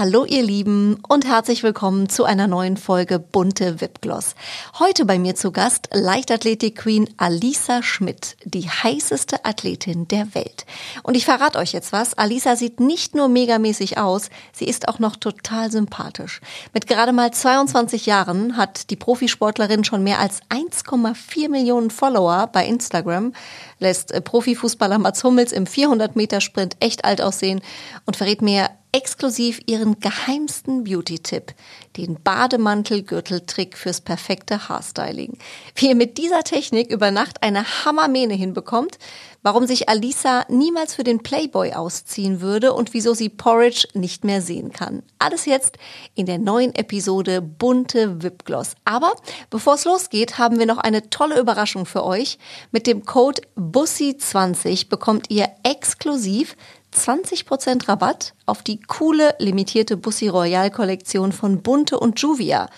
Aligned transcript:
Hallo 0.00 0.24
ihr 0.24 0.42
Lieben 0.42 0.96
und 1.08 1.26
herzlich 1.26 1.62
willkommen 1.62 2.08
zu 2.08 2.24
einer 2.24 2.46
neuen 2.46 2.78
Folge 2.78 3.18
Bunte 3.18 3.82
Wipgloss. 3.82 4.34
Heute 4.78 5.04
bei 5.04 5.18
mir 5.18 5.34
zu 5.34 5.52
Gast 5.52 5.90
Leichtathletik-Queen 5.92 7.10
Alisa 7.18 7.82
Schmidt, 7.82 8.38
die 8.44 8.66
heißeste 8.66 9.44
Athletin 9.44 10.08
der 10.08 10.34
Welt. 10.34 10.64
Und 11.02 11.18
ich 11.18 11.26
verrate 11.26 11.58
euch 11.58 11.72
jetzt 11.72 11.92
was, 11.92 12.16
Alisa 12.16 12.56
sieht 12.56 12.80
nicht 12.80 13.14
nur 13.14 13.28
megamäßig 13.28 13.98
aus, 13.98 14.30
sie 14.54 14.64
ist 14.64 14.88
auch 14.88 15.00
noch 15.00 15.16
total 15.16 15.70
sympathisch. 15.70 16.40
Mit 16.72 16.86
gerade 16.86 17.12
mal 17.12 17.30
22 17.30 18.06
Jahren 18.06 18.56
hat 18.56 18.88
die 18.88 18.96
Profisportlerin 18.96 19.84
schon 19.84 20.02
mehr 20.02 20.18
als 20.18 20.40
1,4 20.48 21.50
Millionen 21.50 21.90
Follower 21.90 22.46
bei 22.50 22.64
Instagram, 22.66 23.34
lässt 23.78 24.12
äh, 24.12 24.22
Profifußballer 24.22 24.96
Mats 24.96 25.22
Hummels 25.24 25.52
im 25.52 25.66
400 25.66 26.16
Meter 26.16 26.40
Sprint 26.40 26.78
echt 26.80 27.04
alt 27.04 27.20
aussehen 27.20 27.60
und 28.06 28.16
verrät 28.16 28.40
mir 28.40 28.70
exklusiv 28.92 29.60
ihren 29.66 30.00
geheimsten 30.00 30.84
Beauty-Tipp, 30.84 31.54
den 31.96 32.22
Bademantel-Gürteltrick 32.22 33.76
fürs 33.76 34.00
perfekte 34.00 34.68
Haarstyling. 34.68 35.38
Wie 35.76 35.88
ihr 35.88 35.94
mit 35.94 36.18
dieser 36.18 36.42
Technik 36.42 36.90
über 36.90 37.10
Nacht 37.10 37.42
eine 37.42 37.84
Hammermähne 37.84 38.34
hinbekommt, 38.34 38.98
warum 39.42 39.66
sich 39.66 39.88
Alisa 39.88 40.44
niemals 40.48 40.94
für 40.94 41.04
den 41.04 41.22
Playboy 41.22 41.72
ausziehen 41.72 42.40
würde 42.40 42.72
und 42.72 42.92
wieso 42.92 43.14
sie 43.14 43.28
Porridge 43.28 43.88
nicht 43.94 44.24
mehr 44.24 44.42
sehen 44.42 44.72
kann. 44.72 45.02
Alles 45.18 45.46
jetzt 45.46 45.78
in 46.14 46.26
der 46.26 46.38
neuen 46.38 46.74
Episode 46.74 47.40
Bunte 47.40 48.22
Wipgloss. 48.22 48.74
Aber 48.84 49.14
bevor 49.48 49.74
es 49.74 49.84
losgeht, 49.84 50.38
haben 50.38 50.58
wir 50.58 50.66
noch 50.66 50.78
eine 50.78 51.10
tolle 51.10 51.38
Überraschung 51.38 51.86
für 51.86 52.04
euch. 52.04 52.38
Mit 52.70 52.86
dem 52.86 53.04
Code 53.04 53.42
BUSSI20 53.56 54.88
bekommt 54.88 55.30
ihr 55.30 55.48
exklusiv 55.62 56.56
20% 56.94 57.88
Rabatt 57.88 58.34
auf 58.46 58.62
die 58.62 58.80
coole 58.80 59.34
limitierte 59.38 59.96
Bussi 59.96 60.28
Royal 60.28 60.70
Kollektion 60.70 61.32
von 61.32 61.62
Bunte 61.62 61.98
und 61.98 62.20
Juvia. 62.20 62.68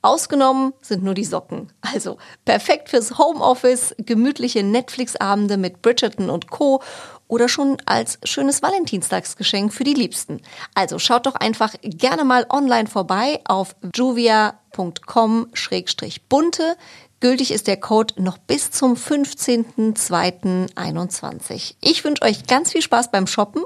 Ausgenommen 0.00 0.74
sind 0.80 1.02
nur 1.02 1.14
die 1.14 1.24
Socken. 1.24 1.72
Also 1.80 2.18
perfekt 2.44 2.88
fürs 2.88 3.18
Homeoffice, 3.18 3.96
gemütliche 3.98 4.62
Netflix-Abende 4.62 5.56
mit 5.56 5.82
Bridgerton 5.82 6.30
und 6.30 6.50
Co. 6.50 6.80
oder 7.26 7.48
schon 7.48 7.78
als 7.84 8.20
schönes 8.22 8.62
Valentinstagsgeschenk 8.62 9.72
für 9.72 9.82
die 9.82 9.94
Liebsten. 9.94 10.40
Also 10.74 11.00
schaut 11.00 11.26
doch 11.26 11.34
einfach 11.34 11.74
gerne 11.82 12.24
mal 12.24 12.46
online 12.48 12.86
vorbei 12.86 13.40
auf 13.44 13.74
juvia.com-bunte. 13.92 16.76
Gültig 17.20 17.50
ist 17.50 17.66
der 17.66 17.78
Code 17.78 18.14
noch 18.22 18.38
bis 18.38 18.70
zum 18.70 18.94
15.02.21. 18.94 21.74
Ich 21.80 22.04
wünsche 22.04 22.22
euch 22.22 22.46
ganz 22.46 22.70
viel 22.70 22.82
Spaß 22.82 23.10
beim 23.10 23.26
Shoppen 23.26 23.64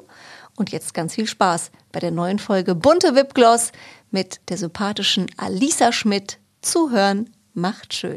und 0.56 0.72
jetzt 0.72 0.94
ganz 0.94 1.14
viel 1.14 1.26
Spaß 1.26 1.70
bei 1.92 2.00
der 2.00 2.12
neuen 2.12 2.38
Folge 2.38 2.74
Bunte 2.74 3.14
Wipgloss 3.14 3.72
mit 4.10 4.40
der 4.48 4.56
sympathischen 4.56 5.26
Alisa 5.36 5.92
Schmidt. 5.92 6.38
Zuhören 6.62 7.28
macht 7.52 7.92
schön. 7.92 8.16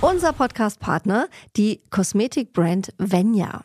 Unser 0.00 0.32
Podcast-Partner, 0.32 1.26
die 1.56 1.80
Kosmetikbrand 1.90 2.94
Venya. 2.98 3.64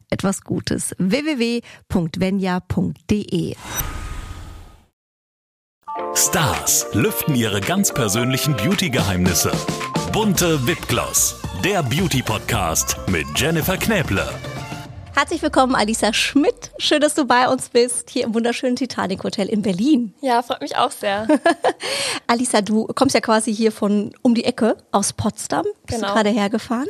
etwas 0.11 0.41
Gutes. 0.43 0.93
www.venya.de 0.99 1.55
Stars 6.13 6.85
lüften 6.93 7.35
ihre 7.35 7.59
ganz 7.61 7.93
persönlichen 7.93 8.55
Beauty-Geheimnisse. 8.55 9.51
Bunte 10.13 10.65
Wipgloss, 10.67 11.35
der 11.63 11.81
Beauty-Podcast 11.83 12.97
mit 13.07 13.25
Jennifer 13.35 13.77
Knäble. 13.77 14.27
Herzlich 15.13 15.41
willkommen, 15.41 15.75
Alisa 15.75 16.13
Schmidt. 16.13 16.71
Schön, 16.77 17.01
dass 17.01 17.15
du 17.15 17.25
bei 17.25 17.47
uns 17.49 17.69
bist, 17.69 18.09
hier 18.09 18.23
im 18.25 18.33
wunderschönen 18.33 18.75
Titanic 18.77 19.23
Hotel 19.23 19.47
in 19.49 19.61
Berlin. 19.61 20.13
Ja, 20.21 20.41
freut 20.41 20.61
mich 20.61 20.75
auch 20.77 20.91
sehr. 20.91 21.27
Alisa, 22.27 22.61
du 22.61 22.87
kommst 22.87 23.13
ja 23.15 23.21
quasi 23.21 23.53
hier 23.53 23.71
von 23.73 24.13
um 24.21 24.35
die 24.35 24.45
Ecke 24.45 24.77
aus 24.91 25.13
Potsdam. 25.13 25.65
Bist 25.85 25.99
Genau. 25.99 26.07
du 26.09 26.13
gerade 26.13 26.29
hergefahren. 26.29 26.87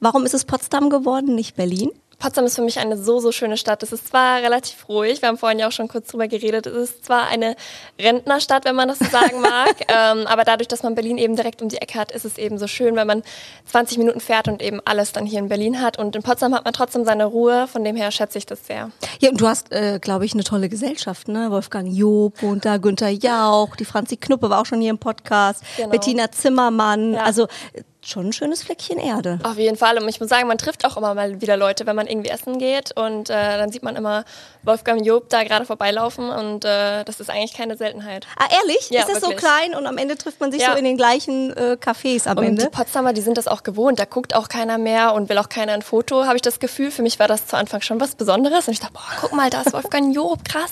Warum 0.00 0.26
ist 0.26 0.34
es 0.34 0.44
Potsdam 0.44 0.90
geworden, 0.90 1.34
nicht 1.34 1.56
Berlin? 1.56 1.90
Potsdam 2.18 2.44
ist 2.46 2.56
für 2.56 2.62
mich 2.62 2.78
eine 2.78 2.96
so, 2.96 3.20
so 3.20 3.32
schöne 3.32 3.56
Stadt. 3.56 3.82
Es 3.82 3.92
ist 3.92 4.08
zwar 4.08 4.40
relativ 4.42 4.88
ruhig, 4.88 5.20
wir 5.22 5.28
haben 5.28 5.38
vorhin 5.38 5.58
ja 5.58 5.68
auch 5.68 5.72
schon 5.72 5.88
kurz 5.88 6.08
drüber 6.08 6.28
geredet, 6.28 6.66
es 6.66 6.90
ist 6.90 7.04
zwar 7.06 7.26
eine 7.28 7.56
Rentnerstadt, 8.00 8.64
wenn 8.64 8.74
man 8.74 8.88
das 8.88 8.98
so 8.98 9.04
sagen 9.06 9.40
mag, 9.40 9.74
ähm, 9.88 10.26
aber 10.26 10.44
dadurch, 10.44 10.68
dass 10.68 10.82
man 10.82 10.94
Berlin 10.94 11.18
eben 11.18 11.36
direkt 11.36 11.62
um 11.62 11.68
die 11.68 11.76
Ecke 11.78 11.98
hat, 11.98 12.12
ist 12.12 12.24
es 12.24 12.38
eben 12.38 12.58
so 12.58 12.66
schön, 12.66 12.96
wenn 12.96 13.06
man 13.06 13.22
20 13.70 13.98
Minuten 13.98 14.20
fährt 14.20 14.48
und 14.48 14.62
eben 14.62 14.80
alles 14.84 15.12
dann 15.12 15.26
hier 15.26 15.38
in 15.38 15.48
Berlin 15.48 15.80
hat. 15.80 15.98
Und 15.98 16.16
in 16.16 16.22
Potsdam 16.22 16.54
hat 16.54 16.64
man 16.64 16.72
trotzdem 16.74 17.04
seine 17.04 17.24
Ruhe, 17.24 17.66
von 17.68 17.84
dem 17.84 17.96
her 17.96 18.10
schätze 18.10 18.38
ich 18.38 18.46
das 18.46 18.66
sehr. 18.66 18.90
Ja, 19.20 19.30
und 19.30 19.40
du 19.40 19.46
hast, 19.46 19.72
äh, 19.72 19.98
glaube 20.00 20.24
ich, 20.24 20.34
eine 20.34 20.44
tolle 20.44 20.68
Gesellschaft, 20.68 21.28
ne? 21.28 21.50
Wolfgang 21.50 21.88
Job 21.92 22.42
und 22.42 22.64
da 22.64 22.76
Günther 22.78 23.10
Jauch, 23.10 23.76
die 23.76 23.84
Franzi 23.84 24.16
Knuppe 24.16 24.50
war 24.50 24.60
auch 24.60 24.66
schon 24.66 24.80
hier 24.80 24.90
im 24.90 24.98
Podcast, 24.98 25.62
Genau. 25.76 25.90
Bettina 25.90 26.30
Zimmermann, 26.30 27.14
Ja. 27.14 27.22
also 27.22 27.46
schon 28.08 28.28
ein 28.28 28.32
schönes 28.32 28.62
Fleckchen 28.62 28.98
Erde. 28.98 29.38
Auf 29.42 29.56
jeden 29.58 29.76
Fall. 29.76 29.96
Und 29.98 30.08
ich 30.08 30.20
muss 30.20 30.28
sagen, 30.28 30.48
man 30.48 30.58
trifft 30.58 30.84
auch 30.84 30.96
immer 30.96 31.14
mal 31.14 31.40
wieder 31.40 31.56
Leute, 31.56 31.86
wenn 31.86 31.96
man 31.96 32.06
irgendwie 32.06 32.30
essen 32.30 32.58
geht. 32.58 32.92
Und 32.96 33.30
äh, 33.30 33.58
dann 33.58 33.70
sieht 33.72 33.82
man 33.82 33.96
immer 33.96 34.24
Wolfgang 34.62 35.04
Job 35.04 35.28
da 35.28 35.42
gerade 35.44 35.64
vorbeilaufen. 35.66 36.28
Und 36.30 36.64
äh, 36.64 37.04
das 37.04 37.20
ist 37.20 37.30
eigentlich 37.30 37.54
keine 37.54 37.76
Seltenheit. 37.76 38.26
Ah, 38.36 38.46
ehrlich? 38.60 38.90
Ja, 38.90 39.00
ist 39.00 39.08
das 39.08 39.20
so 39.20 39.28
wirklich. 39.28 39.38
klein 39.38 39.74
und 39.74 39.86
am 39.86 39.98
Ende 39.98 40.16
trifft 40.16 40.40
man 40.40 40.52
sich 40.52 40.62
Ja. 40.62 40.72
so 40.72 40.78
in 40.78 40.84
den 40.84 40.96
gleichen 40.96 41.56
äh, 41.56 41.76
Cafés 41.80 42.26
am 42.28 42.38
Und 42.38 42.44
Ende? 42.44 42.64
die 42.64 42.68
Potsdamer, 42.70 43.12
die 43.12 43.20
sind 43.20 43.36
das 43.38 43.48
auch 43.48 43.62
gewohnt. 43.62 43.98
Da 43.98 44.04
guckt 44.04 44.34
auch 44.34 44.48
keiner 44.48 44.78
mehr 44.78 45.14
und 45.14 45.28
will 45.28 45.38
auch 45.38 45.48
keiner 45.48 45.72
ein 45.72 45.82
Foto, 45.82 46.24
habe 46.24 46.36
ich 46.36 46.42
das 46.42 46.58
Gefühl. 46.60 46.90
Für 46.90 47.02
mich 47.02 47.18
war 47.18 47.28
das 47.28 47.46
zu 47.46 47.56
Anfang 47.56 47.80
schon 47.80 48.00
was 48.00 48.14
Besonderes. 48.14 48.66
Und 48.68 48.74
ich 48.74 48.80
dachte, 48.80 48.94
boah, 48.94 49.02
guck 49.20 49.32
mal, 49.32 49.50
da 49.50 49.62
ist 49.62 49.72
Wolfgang 49.72 50.14
Job, 50.14 50.40
krass. 50.44 50.70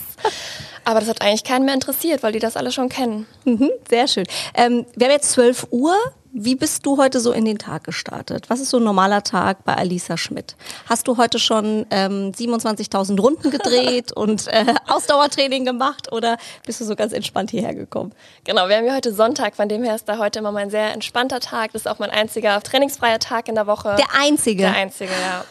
Aber 0.84 1.00
das 1.00 1.08
hat 1.08 1.22
eigentlich 1.22 1.44
keinen 1.44 1.64
mehr 1.64 1.74
interessiert, 1.74 2.22
weil 2.22 2.32
die 2.32 2.40
das 2.40 2.56
alle 2.56 2.72
schon 2.72 2.88
kennen. 2.88 3.26
Mhm, 3.44 3.70
sehr 3.88 4.08
schön. 4.08 4.26
Ähm, 4.54 4.84
wir 4.96 5.06
haben 5.06 5.12
jetzt 5.12 5.30
12 5.32 5.68
Uhr. 5.70 5.94
Wie 6.34 6.54
bist 6.54 6.86
du 6.86 6.96
heute 6.96 7.20
so 7.20 7.32
in 7.32 7.44
den 7.44 7.58
Tag 7.58 7.84
gestartet? 7.84 8.48
Was 8.48 8.58
ist 8.58 8.70
so 8.70 8.78
ein 8.78 8.84
normaler 8.84 9.22
Tag 9.22 9.64
bei 9.64 9.74
Alisa 9.74 10.16
Schmidt? 10.16 10.56
Hast 10.88 11.06
du 11.06 11.18
heute 11.18 11.38
schon 11.38 11.84
ähm, 11.90 12.32
27.000 12.32 13.20
Runden 13.20 13.50
gedreht 13.50 14.12
und 14.16 14.48
äh, 14.48 14.64
Ausdauertraining 14.88 15.66
gemacht 15.66 16.10
oder 16.10 16.38
bist 16.64 16.80
du 16.80 16.86
so 16.86 16.96
ganz 16.96 17.12
entspannt 17.12 17.50
hierher 17.50 17.74
gekommen? 17.74 18.14
Genau, 18.44 18.66
wir 18.68 18.76
haben 18.76 18.86
ja 18.86 18.94
heute 18.94 19.12
Sonntag, 19.12 19.56
von 19.56 19.68
dem 19.68 19.84
her 19.84 19.94
ist 19.94 20.08
da 20.08 20.16
heute 20.16 20.38
immer 20.38 20.52
mein 20.52 20.70
sehr 20.70 20.94
entspannter 20.94 21.40
Tag. 21.40 21.72
Das 21.74 21.82
ist 21.82 21.86
auch 21.86 21.98
mein 21.98 22.10
einziger 22.10 22.62
trainingsfreier 22.62 23.18
Tag 23.18 23.48
in 23.48 23.54
der 23.54 23.66
Woche. 23.66 23.96
Der 23.98 24.18
einzige. 24.18 24.62
Der 24.62 24.74
einzige, 24.74 25.12
ja. 25.12 25.44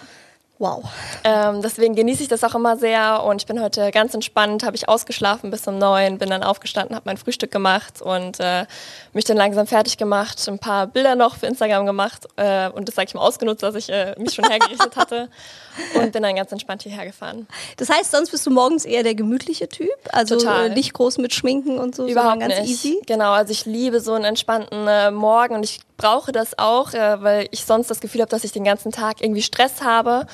Wow. 0.61 0.83
Ähm, 1.23 1.61
deswegen 1.61 1.95
genieße 1.95 2.23
ich 2.23 2.29
das 2.29 2.43
auch 2.43 2.55
immer 2.55 2.77
sehr 2.77 3.23
und 3.23 3.41
ich 3.41 3.47
bin 3.47 3.61
heute 3.61 3.91
ganz 3.91 4.13
entspannt, 4.13 4.63
habe 4.63 4.75
ich 4.75 4.87
ausgeschlafen 4.87 5.51
bis 5.51 5.67
um 5.67 5.77
neun, 5.77 6.17
bin 6.19 6.29
dann 6.29 6.43
aufgestanden, 6.43 6.95
habe 6.95 7.03
mein 7.05 7.17
Frühstück 7.17 7.51
gemacht 7.51 8.01
und 8.01 8.39
äh, 8.39 8.65
mich 9.13 9.25
dann 9.25 9.37
langsam 9.37 9.67
fertig 9.67 9.97
gemacht, 9.97 10.47
ein 10.47 10.59
paar 10.59 10.87
Bilder 10.87 11.15
noch 11.15 11.35
für 11.35 11.47
Instagram 11.47 11.85
gemacht 11.85 12.27
äh, 12.37 12.69
und 12.69 12.87
das 12.87 12.95
sage 12.95 13.07
ich 13.09 13.13
mal 13.15 13.21
ausgenutzt, 13.21 13.63
dass 13.63 13.75
ich 13.75 13.89
äh, 13.89 14.15
mich 14.17 14.33
schon 14.33 14.47
hergerichtet 14.47 14.95
hatte 14.95 15.29
und 15.95 16.11
bin 16.11 16.23
dann 16.23 16.35
ganz 16.35 16.51
entspannt 16.51 16.83
hierher 16.83 17.05
gefahren. 17.05 17.47
Das 17.77 17.89
heißt, 17.89 18.11
sonst 18.11 18.29
bist 18.29 18.45
du 18.45 18.51
morgens 18.51 18.85
eher 18.85 19.03
der 19.03 19.15
gemütliche 19.15 19.67
Typ? 19.67 19.89
Also 20.11 20.37
Total. 20.37 20.67
äh, 20.67 20.73
nicht 20.73 20.93
groß 20.93 21.17
mit 21.17 21.33
Schminken 21.33 21.79
und 21.79 21.95
so, 21.95 22.07
Überhaupt 22.07 22.39
ganz 22.39 22.59
nicht. 22.59 22.69
easy? 22.69 23.01
Genau, 23.07 23.31
also 23.31 23.51
ich 23.51 23.65
liebe 23.65 23.99
so 23.99 24.13
einen 24.13 24.25
entspannten 24.25 24.87
äh, 24.87 25.09
Morgen 25.09 25.55
und 25.55 25.63
ich 25.63 25.79
brauche 26.01 26.31
das 26.31 26.57
auch, 26.57 26.93
äh, 26.93 27.21
weil 27.21 27.47
ich 27.51 27.63
sonst 27.65 27.89
das 27.91 27.99
Gefühl 27.99 28.21
habe, 28.21 28.31
dass 28.31 28.43
ich 28.43 28.51
den 28.51 28.63
ganzen 28.63 28.91
Tag 28.91 29.21
irgendwie 29.21 29.43
Stress 29.43 29.81
habe. 29.81 30.25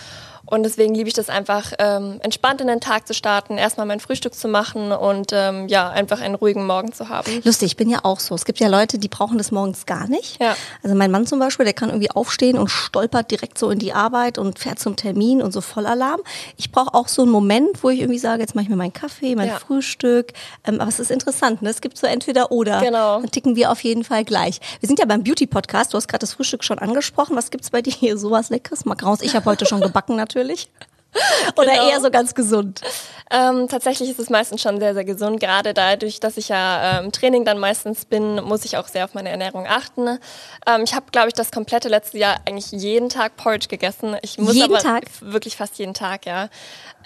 Und 0.48 0.64
deswegen 0.64 0.96
liebe 0.96 1.08
ich 1.10 1.14
das 1.14 1.30
einfach, 1.30 1.74
ähm, 1.78 2.20
entspannt 2.22 2.62
in 2.62 2.68
den 2.68 2.80
Tag 2.80 3.06
zu 3.06 3.14
starten, 3.14 3.58
erstmal 3.58 3.86
mein 3.86 4.00
Frühstück 4.00 4.34
zu 4.34 4.48
machen 4.48 4.92
und 4.92 5.32
ähm, 5.34 5.68
ja, 5.68 5.90
einfach 5.90 6.22
einen 6.22 6.36
ruhigen 6.36 6.66
Morgen 6.66 6.94
zu 6.94 7.10
haben. 7.10 7.42
Lustig, 7.44 7.68
ich 7.68 7.78
bin 7.78 7.90
ja 7.90 8.00
auch 8.04 8.20
so. 8.20 8.34
Es 8.34 8.46
gibt 8.46 8.60
ja 8.60 8.68
Leute, 8.68 8.98
die 8.98 9.10
brauchen 9.10 9.38
das 9.38 9.52
morgens 9.52 9.86
gar 9.86 10.08
nicht. 10.08 10.42
Ja. 10.42 10.56
Also 10.84 10.96
mein 10.96 11.12
Mann 11.12 11.28
zum 11.28 11.40
Beispiel, 11.40 11.66
der 11.66 11.74
kann 11.74 11.90
irgendwie 11.90 12.10
aufstehen 12.12 12.58
und 12.58 12.70
stolpert 12.70 13.30
direkt 13.30 13.58
so 13.58 13.70
in 13.70 13.80
die 13.80 13.92
Arbeit 13.92 14.38
und 14.38 14.58
fährt 14.58 14.80
zum 14.80 14.96
Termin 14.96 15.42
und 15.42 15.52
so 15.52 15.60
voll 15.62 15.86
Alarm. 15.86 16.22
Ich 16.56 16.72
brauche 16.72 16.94
auch 16.94 17.10
so 17.10 17.24
einen 17.24 17.32
Moment, 17.32 17.84
wo 17.84 17.90
ich 17.90 18.00
irgendwie 18.00 18.20
sage, 18.20 18.42
jetzt 18.42 18.56
mache 18.56 18.64
ich 18.64 18.70
mir 18.70 18.78
meinen 18.78 18.94
Kaffee, 18.94 19.36
mein 19.36 19.50
Ja. 19.50 19.60
Frühstück. 19.60 20.32
Ähm, 20.66 20.80
aber 20.80 20.90
es 20.90 21.00
ist 21.00 21.12
interessant, 21.12 21.62
ne? 21.62 21.70
Es 21.70 21.82
gibt 21.82 21.98
so 21.98 22.08
entweder 22.08 22.52
oder. 22.54 22.80
Genau. 22.80 23.20
Dann 23.20 23.32
ticken 23.32 23.58
wir 23.58 23.70
auf 23.70 23.84
jeden 23.84 24.06
Fall 24.06 24.24
gleich. 24.24 24.62
Wir 24.80 24.88
sind 24.88 25.00
ja 25.00 25.06
beim 25.06 25.24
Beauty-Podcast. 25.24 25.94
Du 25.94 25.98
hast 25.98 26.08
gerade 26.08 26.22
das 26.22 26.34
Frühstück 26.34 26.64
schon 26.64 26.80
angesprochen. 26.80 27.36
Was 27.36 27.50
gibt's 27.52 27.70
bei 27.70 27.82
dir 27.82 27.92
hier? 27.94 28.18
Sowas 28.18 28.50
Leckeres? 28.50 28.86
Macarons. 28.86 29.22
Ich 29.22 29.36
habe 29.36 29.46
heute 29.46 29.66
schon 29.66 29.82
gebacken 29.82 30.16
natürlich. 30.16 30.37
Oder 31.56 31.72
Genau. 31.72 31.90
eher 31.90 32.02
so 32.02 32.12
ganz 32.12 32.36
gesund. 32.36 32.82
Ähm, 33.30 33.68
tatsächlich 33.68 34.10
ist 34.10 34.20
es 34.20 34.30
meistens 34.30 34.62
schon 34.62 34.80
sehr, 34.80 34.94
sehr 34.94 35.04
gesund. 35.04 35.40
Gerade 35.40 35.74
dadurch, 35.74 36.20
dass 36.20 36.38
ich 36.38 36.48
ja 36.50 37.00
äh, 37.00 37.04
im 37.04 37.12
Training 37.12 37.44
dann 37.44 37.58
meistens 37.60 38.06
bin, 38.06 38.36
muss 38.44 38.64
ich 38.64 38.78
auch 38.78 38.88
sehr 38.88 39.04
auf 39.04 39.14
meine 39.16 39.30
Ernährung 39.30 39.66
achten. 39.68 40.20
Ähm, 40.66 40.84
ich 40.86 40.94
habe, 40.94 41.08
glaube 41.12 41.28
ich, 41.28 41.34
das 41.34 41.52
komplette 41.52 41.90
letzte 41.90 42.20
Jahr 42.20 42.38
eigentlich 42.46 42.72
jeden 42.72 43.10
Tag 43.10 43.36
Porridge 43.36 43.68
gegessen. 43.68 44.16
Ich 44.22 44.38
muss 44.38 44.54
Jeden 44.56 44.74
aber 44.74 44.82
Tag? 44.82 45.06
wirklich 45.20 45.58
fast 45.58 45.78
jeden 45.78 45.94
Tag, 45.94 46.26
ja. 46.26 46.48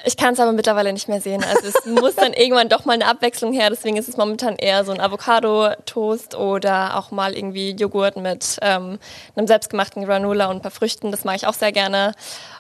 Ich 0.03 0.17
kann 0.17 0.33
es 0.33 0.39
aber 0.39 0.51
mittlerweile 0.51 0.93
nicht 0.93 1.07
mehr 1.07 1.21
sehen. 1.21 1.43
Also 1.43 1.67
es 1.67 1.85
muss 2.01 2.15
dann 2.15 2.33
irgendwann 2.33 2.69
doch 2.69 2.85
mal 2.85 2.93
eine 2.93 3.07
Abwechslung 3.07 3.53
her. 3.53 3.69
Deswegen 3.71 3.97
ist 3.97 4.07
es 4.09 4.17
momentan 4.17 4.55
eher 4.57 4.83
so 4.85 4.91
ein 4.91 4.99
Avocado-Toast 4.99 6.35
oder 6.35 6.97
auch 6.97 7.09
mal 7.11 7.35
irgendwie 7.35 7.71
Joghurt 7.71 8.17
mit 8.17 8.57
ähm, 8.61 8.99
einem 9.35 9.47
selbstgemachten 9.47 10.03
Granola 10.05 10.47
und 10.47 10.57
ein 10.57 10.61
paar 10.61 10.71
Früchten. 10.71 11.11
Das 11.11 11.23
mache 11.23 11.37
ich 11.37 11.47
auch 11.47 11.53
sehr 11.55 11.71
gerne. 11.71 12.13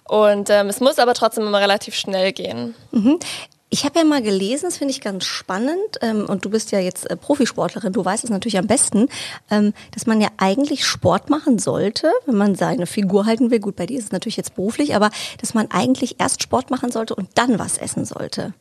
Und 0.07 0.49
ähm, 0.49 0.67
es 0.67 0.79
muss 0.79 0.99
aber 0.99 1.13
trotzdem 1.13 1.45
immer 1.45 1.59
relativ 1.59 1.95
schnell 1.95 2.33
gehen. 2.33 2.75
Ich 3.73 3.85
habe 3.85 3.99
ja 3.99 4.03
mal 4.03 4.21
gelesen, 4.21 4.65
das 4.65 4.77
finde 4.77 4.91
ich 4.91 4.99
ganz 4.99 5.23
spannend, 5.23 5.97
ähm, 6.01 6.25
und 6.27 6.43
du 6.43 6.49
bist 6.49 6.73
ja 6.73 6.79
jetzt 6.79 7.09
äh, 7.09 7.15
Profisportlerin, 7.15 7.93
du 7.93 8.03
weißt 8.03 8.25
es 8.25 8.29
natürlich 8.29 8.57
am 8.57 8.67
besten, 8.67 9.07
ähm, 9.49 9.73
dass 9.91 10.05
man 10.05 10.19
ja 10.19 10.27
eigentlich 10.35 10.85
Sport 10.85 11.29
machen 11.29 11.57
sollte, 11.57 12.11
wenn 12.25 12.35
man 12.35 12.55
seine 12.55 12.85
Figur 12.85 13.25
halten 13.25 13.49
will. 13.49 13.61
Gut, 13.61 13.77
bei 13.77 13.85
dir 13.85 13.97
ist 13.97 14.05
es 14.05 14.11
natürlich 14.11 14.35
jetzt 14.35 14.55
beruflich, 14.55 14.93
aber 14.93 15.09
dass 15.39 15.53
man 15.53 15.71
eigentlich 15.71 16.19
erst 16.19 16.43
Sport 16.43 16.69
machen 16.69 16.91
sollte 16.91 17.15
und 17.15 17.29
dann 17.35 17.59
was 17.59 17.77
essen 17.77 18.03
sollte. 18.03 18.53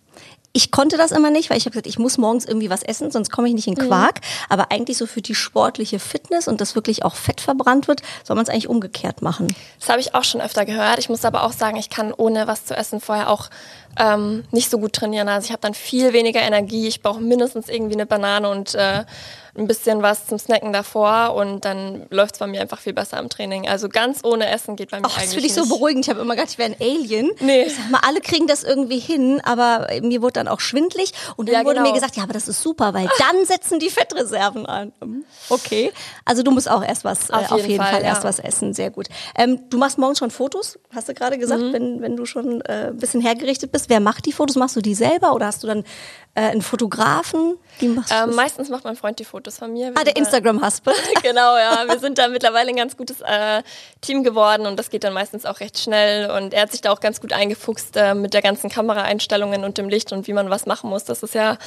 Ich 0.53 0.73
konnte 0.73 0.97
das 0.97 1.13
immer 1.13 1.31
nicht, 1.31 1.49
weil 1.49 1.59
ich 1.59 1.65
habe 1.65 1.71
gesagt, 1.71 1.87
ich 1.87 1.99
muss 1.99 2.19
morgens 2.19 2.45
irgendwie 2.45 2.71
was 2.71 2.83
essen, 2.83 3.11
sonst 3.11 3.31
komme 3.31 3.49
ich 3.49 3.55
nicht 3.55 3.69
in 3.69 3.77
Quark. 3.77 4.21
Aber 4.49 4.73
eigentlich 4.73 4.99
so 4.99 5.07
für 5.07 5.23
die 5.23 5.37
sportliche 5.37 6.01
Fitness 6.01 6.49
und 6.49 6.61
dass 6.61 6.75
wirklich 6.75 7.05
auch 7.05 7.15
Fett 7.15 7.41
verbrannt 7.41 7.87
wird, 7.87 8.03
soll 8.25 8.35
man 8.35 8.43
es 8.43 8.49
eigentlich 8.49 8.69
umgekehrt 8.69 9.23
machen. 9.23 9.55
Das 9.79 9.89
habe 9.89 10.01
ich 10.01 10.15
auch 10.15 10.25
schon 10.25 10.41
öfter 10.41 10.65
gehört. 10.65 10.99
Ich 10.99 11.09
muss 11.09 11.25
aber 11.25 11.45
auch 11.45 11.53
sagen, 11.53 11.77
ich 11.77 11.89
kann 11.89 12.13
ohne 12.13 12.49
was 12.49 12.65
zu 12.65 12.77
essen 12.77 13.01
vorher 13.01 13.31
auch 13.31 13.49
ähm, 13.99 14.45
nicht 14.51 14.71
so 14.71 14.79
gut 14.79 14.93
trainieren. 14.93 15.29
Also 15.29 15.47
ich 15.47 15.53
habe 15.53 15.63
dann 15.63 15.75
viel 15.75 16.13
weniger 16.13 16.41
Energie. 16.41 16.89
Ich 16.89 17.01
brauche 17.01 17.21
mindestens 17.21 17.69
irgendwie 17.69 17.95
eine 17.95 18.07
Banane 18.07 18.49
und 18.49 18.75
äh, 18.75 19.05
ein 19.57 19.67
bisschen 19.67 20.03
was 20.03 20.27
zum 20.27 20.39
Snacken 20.39 20.73
davor 20.73 21.35
und 21.35 21.65
dann 21.65 22.07
läuft 22.11 22.35
es 22.35 22.39
bei 22.39 22.47
mir 22.47 22.61
einfach 22.61 22.79
viel 22.81 22.93
besser 22.93 23.19
im 23.19 23.29
Training. 23.29 23.69
Also 23.69 23.89
ganz 23.89 24.25
ohne 24.25 24.49
Essen 24.49 24.77
geht 24.77 24.91
bei 24.91 24.99
mir 24.99 25.03
das 25.05 25.17
eigentlich 25.17 25.31
finde 25.31 25.47
ich 25.47 25.55
so 25.55 25.61
nicht. 25.63 25.71
beruhigend. 25.71 26.05
Ich 26.07 26.11
habe 26.11 26.21
immer 26.21 26.35
gedacht, 26.35 26.51
ich 26.53 26.59
wäre 26.59 26.71
ein 26.73 26.77
Alien. 26.81 27.31
Nee. 27.41 27.63
Ich 27.65 27.75
sag 27.77 27.91
mal, 27.91 28.01
alle 28.07 28.21
kriegen 28.21 28.47
das 28.47 28.65
irgendwie 28.65 28.99
hin, 28.99 29.41
aber 29.45 29.89
mir 30.03 30.23
wurde 30.23 30.35
dann 30.35 30.49
auch 30.49 30.61
schwindlig. 30.61 31.13
Und 31.37 31.49
dann 31.49 31.55
Ja, 31.55 31.65
wurde 31.65 31.77
genau. 31.77 31.89
mir 31.89 31.95
gesagt, 31.95 32.17
ja, 32.17 32.23
aber 32.23 32.33
das 32.33 32.49
ist 32.49 32.63
super, 32.63 32.95
weil 32.95 33.09
dann 33.19 33.45
setzen 33.45 33.79
die 33.79 33.91
Fettreserven 33.91 34.67
an. 34.67 34.93
Okay. 35.49 35.93
Also 36.25 36.43
du 36.43 36.51
musst 36.51 36.71
auch 36.71 36.83
erst 36.85 37.05
was, 37.05 37.31
äh, 37.31 37.33
Auf 37.33 37.53
auf 37.53 37.57
jeden 37.59 37.71
jeden 37.71 37.83
Fall, 37.83 37.93
Fall, 37.95 38.03
erst 38.05 38.23
ja. 38.23 38.29
was 38.29 38.39
essen. 38.39 38.73
Sehr 38.75 38.91
gut. 38.91 39.09
Ähm, 39.37 39.61
du 39.71 39.79
machst 39.79 39.99
morgens 39.99 40.19
schon 40.19 40.31
Fotos, 40.31 40.79
hast 40.95 41.09
du 41.09 41.15
gerade 41.15 41.39
gesagt, 41.39 41.61
Mhm. 41.61 41.73
wenn, 41.73 42.03
wenn 42.03 42.17
du 42.17 42.25
schon 42.27 42.61
äh, 42.63 42.89
ein 42.89 42.97
bisschen 42.99 43.21
hergerichtet 43.21 43.73
bist. 43.73 43.89
Wer 43.91 44.01
macht 44.01 44.27
die 44.27 44.33
Fotos? 44.33 44.57
Machst 44.57 44.77
du 44.77 44.81
die 44.81 44.95
selber 44.95 45.35
oder 45.35 45.47
hast 45.47 45.63
du 45.63 45.67
dann 45.67 45.85
äh, 46.35 46.43
einen 46.43 46.63
Fotografen? 46.63 47.57
Wie 47.81 47.89
machst 47.89 48.13
Ähm, 48.13 48.29
das? 48.29 48.37
meistens 48.37 48.69
macht 48.69 48.85
mein 48.85 48.97
Freund 48.97 49.19
die 49.19 49.25
Fotos 49.25 49.40
von 49.49 49.73
mir. 49.73 49.91
Wir 49.91 50.01
Ah, 50.01 50.05
der 50.05 50.17
Instagram-Husband. 50.17 50.97
genau, 51.23 51.57
ja. 51.57 51.85
Wir 51.89 51.99
sind 51.99 52.19
da 52.19 52.29
mittlerweile 52.29 52.71
ein 52.71 52.77
ganz 52.77 52.97
gutes 52.97 53.21
äh, 53.21 53.63
Team 54.01 54.23
geworden 54.23 54.67
und 54.67 54.79
das 54.79 54.91
geht 54.91 55.05
dann 55.05 55.13
meistens 55.13 55.47
auch 55.47 55.61
recht 55.61 55.79
schnell. 55.79 56.31
Und 56.31 56.55
er 56.55 56.63
hat 56.63 56.73
sich 56.73 56.81
da 56.81 56.93
auch 56.93 57.01
ganz 57.01 57.21
gut 57.21 57.33
eingefuchst 57.33 57.97
äh, 57.97 58.15
mit 58.15 58.35
der 58.35 58.43
ganzen 58.43 58.71
Kameraeinstellungen 58.71 59.65
und 59.65 59.79
dem 59.79 59.89
Licht 59.89 60.13
und 60.13 60.27
wie 60.27 60.33
man 60.33 60.51
was 60.51 60.67
machen 60.67 60.91
muss. 60.91 61.05
Das 61.05 61.23
ist 61.23 61.35
ja 61.35 61.59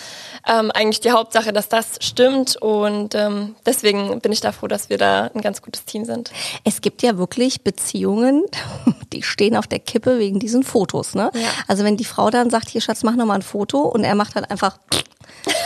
ähm, 0.48 0.72
eigentlich 0.72 1.02
die 1.02 1.12
Hauptsache, 1.12 1.54
dass 1.54 1.70
das 1.70 1.98
stimmt. 2.00 2.56
Und 2.58 3.16
ähm, 3.16 3.56
deswegen 3.66 4.20
bin 4.22 4.32
ich 4.32 4.42
da 4.42 4.52
froh, 4.52 4.68
dass 4.68 4.90
wir 4.90 4.98
da 4.98 5.32
ein 5.34 5.42
ganz 5.42 5.62
gutes 5.62 5.86
Team 5.86 6.06
sind. 6.06 6.32
Es 6.64 6.82
gibt 6.82 7.02
ja 7.02 7.18
wirklich 7.18 7.62
Beziehungen, 7.64 8.44
die 9.14 9.24
stehen 9.24 9.56
auf 9.56 9.68
der 9.68 9.80
Kippe 9.80 10.20
wegen 10.20 10.40
diesen 10.40 10.64
Fotos. 10.64 11.16
Ne? 11.16 11.32
Ja. 11.34 11.48
Also 11.68 11.84
wenn 11.84 11.98
die 11.98 12.06
Frau 12.06 12.30
dann 12.30 12.50
sagt, 12.50 12.70
hier 12.70 12.82
Schatz, 12.82 13.04
mach 13.04 13.16
noch 13.16 13.26
mal 13.26 13.36
ein 13.36 13.42
Foto 13.42 13.80
und 13.80 14.04
er 14.04 14.16
macht 14.16 14.36
dann 14.36 14.46
einfach 14.46 14.78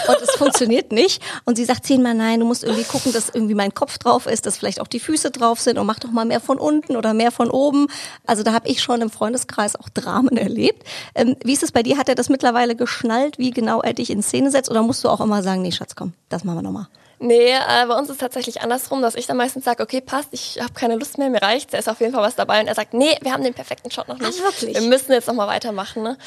und 0.07 0.21
es 0.21 0.31
funktioniert 0.31 0.91
nicht 0.91 1.21
und 1.45 1.55
sie 1.55 1.65
sagt 1.65 1.85
zehnmal 1.85 2.13
nein, 2.13 2.39
du 2.39 2.45
musst 2.45 2.63
irgendwie 2.63 2.83
gucken, 2.83 3.13
dass 3.13 3.29
irgendwie 3.29 3.55
mein 3.55 3.73
Kopf 3.73 3.97
drauf 3.97 4.25
ist, 4.25 4.45
dass 4.45 4.57
vielleicht 4.57 4.81
auch 4.81 4.87
die 4.87 4.99
Füße 4.99 5.31
drauf 5.31 5.59
sind 5.59 5.77
und 5.77 5.85
mach 5.85 5.99
doch 5.99 6.11
mal 6.11 6.25
mehr 6.25 6.39
von 6.39 6.57
unten 6.57 6.95
oder 6.95 7.13
mehr 7.13 7.31
von 7.31 7.49
oben. 7.49 7.87
Also 8.25 8.43
da 8.43 8.53
habe 8.53 8.67
ich 8.67 8.81
schon 8.81 9.01
im 9.01 9.09
Freundeskreis 9.09 9.75
auch 9.75 9.89
Dramen 9.89 10.37
erlebt. 10.37 10.83
Ähm, 11.15 11.35
wie 11.43 11.53
ist 11.53 11.63
es 11.63 11.71
bei 11.71 11.83
dir? 11.83 11.97
Hat 11.97 12.09
er 12.09 12.15
das 12.15 12.29
mittlerweile 12.29 12.75
geschnallt, 12.75 13.37
wie 13.37 13.51
genau 13.51 13.81
er 13.81 13.93
dich 13.93 14.09
in 14.09 14.23
Szene 14.23 14.51
setzt 14.51 14.69
oder 14.69 14.81
musst 14.81 15.03
du 15.03 15.09
auch 15.09 15.21
immer 15.21 15.43
sagen, 15.43 15.61
nee 15.61 15.71
Schatz, 15.71 15.95
komm, 15.95 16.13
das 16.29 16.43
machen 16.43 16.57
wir 16.57 16.63
noch 16.63 16.71
mal? 16.71 16.87
Nee, 17.19 17.51
äh, 17.51 17.85
bei 17.87 17.95
uns 17.95 18.09
ist 18.09 18.15
es 18.15 18.17
tatsächlich 18.19 18.61
andersrum, 18.61 19.01
dass 19.01 19.15
ich 19.15 19.25
dann 19.25 19.37
meistens 19.37 19.65
sage, 19.65 19.81
okay, 19.81 20.01
passt, 20.01 20.29
ich 20.31 20.59
habe 20.61 20.73
keine 20.73 20.95
Lust 20.95 21.17
mehr, 21.17 21.29
mir 21.29 21.41
reicht's, 21.41 21.71
da 21.71 21.79
ist 21.79 21.89
auf 21.89 21.99
jeden 21.99 22.13
Fall 22.13 22.21
was 22.21 22.35
dabei. 22.35 22.59
Und 22.61 22.67
er 22.67 22.75
sagt, 22.75 22.93
nee, 22.93 23.17
wir 23.21 23.33
haben 23.33 23.43
den 23.43 23.55
perfekten 23.55 23.89
Shot 23.89 24.07
noch 24.07 24.19
nicht. 24.19 24.39
wirklich? 24.39 24.75
Wir 24.75 24.87
müssen 24.87 25.11
jetzt 25.11 25.27
nochmal 25.27 25.47
weitermachen. 25.47 26.03
Ne? 26.03 26.17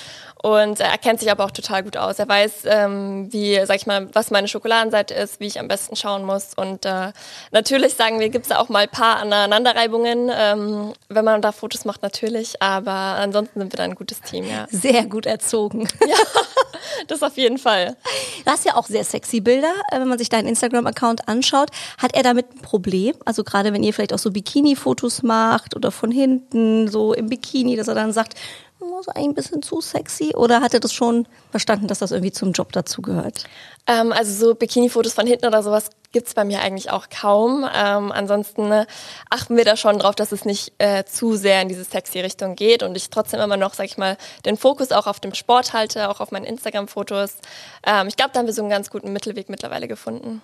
Und 0.43 0.81
er 0.81 0.99
kennt 0.99 1.21
sich 1.21 1.31
aber 1.31 1.45
auch 1.45 1.53
total 1.53 1.85
gut 1.85 1.97
aus. 1.97 2.19
Er 2.19 2.29
weiß, 2.29 2.63
ähm, 2.65 3.33
wie, 3.33 3.65
sag 3.67 3.77
ich 3.77 3.87
mal, 3.87 4.09
was 4.15 4.31
meine 4.33 4.49
Schokoladenseite 4.49 5.15
ist, 5.15 5.39
wie 5.39 5.47
ich 5.47 5.61
am 5.61 5.69
besten 5.69 5.95
schauen 5.95 6.25
muss. 6.25 6.55
Und 6.57 6.85
äh, 6.85 7.13
natürlich 7.53 7.95
sagen 7.95 8.19
wir, 8.19 8.29
gibt's 8.29 8.49
da 8.49 8.59
auch 8.59 8.69
mal 8.69 8.85
ein 8.85 8.89
paar 8.89 9.19
Aneinanderreibungen, 9.19 10.31
ähm, 10.35 10.93
wenn 11.09 11.25
man 11.25 11.41
da 11.41 11.53
Fotos 11.53 11.85
macht, 11.85 12.03
natürlich. 12.03 12.61
Aber 12.61 12.91
ansonsten 12.91 13.61
sind 13.61 13.73
wir 13.73 13.77
da 13.77 13.85
ein 13.85 13.95
gutes 13.95 14.23
Team, 14.23 14.45
ja. 14.49 14.67
Sehr 14.71 15.07
gut 15.07 15.27
erzogen. 15.27 15.87
Das 17.07 17.23
auf 17.23 17.37
jeden 17.37 17.59
Fall. 17.59 17.97
Du 18.45 18.51
hast 18.51 18.65
ja 18.65 18.77
auch 18.77 18.87
sehr 18.87 19.05
sexy 19.05 19.41
Bilder, 19.41 19.73
äh, 19.91 20.01
wenn 20.01 20.09
man 20.09 20.19
sich 20.19 20.29
deinen 20.29 20.47
Instagram-Account 20.81 21.29
anschaut. 21.29 21.71
Hat 21.99 22.15
er 22.15 22.23
damit 22.23 22.47
ein 22.55 22.61
Problem? 22.63 23.15
Also 23.25 23.45
gerade 23.45 23.73
wenn 23.73 23.83
ihr 23.83 23.93
vielleicht 23.93 24.13
auch 24.13 24.19
so 24.19 24.31
Bikini-Fotos 24.31 25.23
macht 25.23 25.77
oder 25.77 25.91
von 25.91 26.11
hinten 26.11 26.89
so 26.89 27.13
im 27.13 27.29
Bikini, 27.29 27.77
dass 27.77 27.89
er 27.89 27.95
dann 27.95 28.13
sagt, 28.13 28.35
ist 29.01 29.09
eigentlich 29.09 29.29
ein 29.29 29.35
bisschen 29.35 29.63
zu 29.63 29.81
sexy? 29.81 30.35
Oder 30.35 30.61
hat 30.61 30.75
er 30.75 30.81
das 30.81 30.93
schon 30.93 31.27
verstanden, 31.51 31.87
dass 31.87 31.99
das 31.99 32.13
irgendwie 32.13 32.33
zum 32.33 32.53
Job 32.53 32.73
dazugehört? 32.73 33.45
Ähm, 33.87 34.13
also 34.13 34.47
so 34.47 34.55
Bikini-Fotos 34.55 35.15
von 35.15 35.27
hinten 35.27 35.47
oder 35.47 35.63
sowas 35.63 35.91
gibt's 36.13 36.35
bei 36.35 36.45
mir 36.45 36.61
eigentlich 36.61 36.91
auch 36.91 37.09
kaum. 37.09 37.69
Ähm, 37.75 38.13
ansonsten 38.13 38.69
ne, 38.69 38.87
achten 39.29 39.57
wir 39.57 39.65
da 39.65 39.77
schon 39.77 39.99
drauf, 39.99 40.15
dass 40.15 40.33
es 40.33 40.45
nicht 40.45 40.73
äh, 40.79 41.05
zu 41.05 41.37
sehr 41.37 41.63
in 41.63 41.69
diese 41.69 41.85
sexy 41.85 42.21
Richtung 42.21 42.57
geht 42.57 42.83
und 42.83 42.97
ich 42.97 43.11
trotzdem 43.11 43.41
immer 43.41 43.57
noch, 43.57 43.75
sag 43.75 43.87
ich 43.87 43.99
mal, 43.99 44.17
den 44.45 44.57
Fokus 44.57 44.93
auch 44.93 45.07
auf 45.07 45.21
dem 45.21 45.35
Sport 45.35 45.73
halte, 45.73 46.09
auch 46.09 46.21
auf 46.21 46.33
meinen 46.33 46.45
Instagram-Fotos. 46.45 47.37
Ähm, 47.87 48.09
ich 48.09 48.17
glaube, 48.17 48.31
da 48.33 48.41
haben 48.41 48.47
wir 48.47 48.55
so 48.55 48.63
einen 48.63 48.71
ganz 48.71 48.91
guten 48.91 49.13
Mittelweg 49.13 49.49
mittlerweile 49.49 49.89
gefunden. 49.89 50.43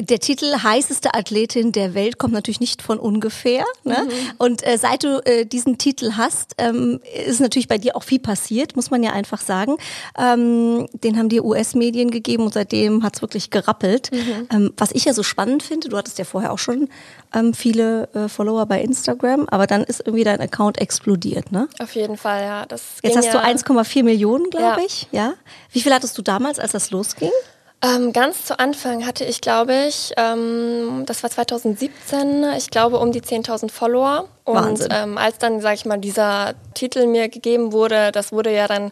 Der 0.00 0.20
Titel 0.20 0.46
heißeste 0.62 1.12
Athletin 1.14 1.72
der 1.72 1.92
Welt 1.92 2.18
kommt 2.18 2.32
natürlich 2.32 2.60
nicht 2.60 2.82
von 2.82 3.00
ungefähr. 3.00 3.64
Ne? 3.82 3.96
Und 4.38 4.64
äh, 4.64 4.78
seit 4.78 5.02
du 5.02 5.20
äh, 5.26 5.44
diesen 5.44 5.76
Titel 5.76 6.12
hast, 6.16 6.54
ähm, 6.58 7.00
ist 7.26 7.40
natürlich 7.40 7.66
bei 7.66 7.78
dir 7.78 7.96
auch 7.96 8.04
viel 8.04 8.20
passiert, 8.20 8.76
muss 8.76 8.92
man 8.92 9.02
ja 9.02 9.12
einfach 9.12 9.40
sagen. 9.40 9.76
Ähm, 10.16 10.86
den 10.92 11.18
haben 11.18 11.28
dir 11.28 11.44
US-Medien 11.44 12.12
gegeben 12.12 12.44
und 12.44 12.54
seitdem 12.54 13.02
hat's 13.02 13.22
wirklich 13.22 13.50
gerappelt. 13.50 14.10
Ähm, 14.50 14.72
was 14.76 14.92
ich 14.92 15.04
ja 15.04 15.12
so 15.12 15.24
spannend 15.24 15.64
finde, 15.64 15.88
du 15.88 15.96
hattest 15.96 16.18
ja 16.20 16.24
vorher 16.24 16.52
auch 16.52 16.58
schon 16.60 16.88
ähm, 17.34 17.52
viele 17.52 18.08
äh, 18.14 18.28
Follower 18.28 18.66
bei 18.66 18.80
Instagram, 18.80 19.46
aber 19.50 19.66
dann 19.66 19.82
ist 19.82 20.00
irgendwie 20.06 20.22
dein 20.24 20.40
Account 20.40 20.80
explodiert, 20.80 21.50
ne? 21.50 21.68
Auf 21.80 21.94
jeden 21.96 22.16
Fall, 22.16 22.42
ja. 22.42 22.66
Das 22.66 22.82
Jetzt 23.02 23.16
hast 23.16 23.32
du 23.34 23.38
ja, 23.38 23.44
1,4 23.44 24.04
Millionen, 24.04 24.48
glaube 24.50 24.80
Ja. 24.80 24.86
ich. 24.86 25.08
Ja. 25.10 25.34
Wie 25.72 25.80
viel 25.80 25.92
hattest 25.92 26.16
du 26.16 26.22
damals, 26.22 26.60
als 26.60 26.70
das 26.72 26.92
losging? 26.92 27.32
Ähm, 27.80 28.12
ganz 28.12 28.44
zu 28.44 28.58
Anfang 28.58 29.06
hatte 29.06 29.24
ich, 29.24 29.40
glaube 29.40 29.72
ich, 29.88 30.12
ähm, 30.16 31.04
das 31.06 31.22
war 31.22 31.30
2017, 31.30 32.44
ich 32.56 32.70
glaube 32.70 32.98
um 32.98 33.12
die 33.12 33.22
10.000 33.22 33.70
Follower. 33.70 34.28
Und 34.44 34.54
Wahnsinn. 34.54 34.88
ähm, 34.90 35.18
als 35.18 35.38
dann, 35.38 35.60
sage 35.60 35.76
ich 35.76 35.84
mal, 35.84 35.98
dieser 35.98 36.54
Titel 36.74 37.06
mir 37.06 37.28
gegeben 37.28 37.72
wurde, 37.72 38.10
das 38.10 38.32
wurde 38.32 38.52
ja 38.52 38.66
dann 38.66 38.90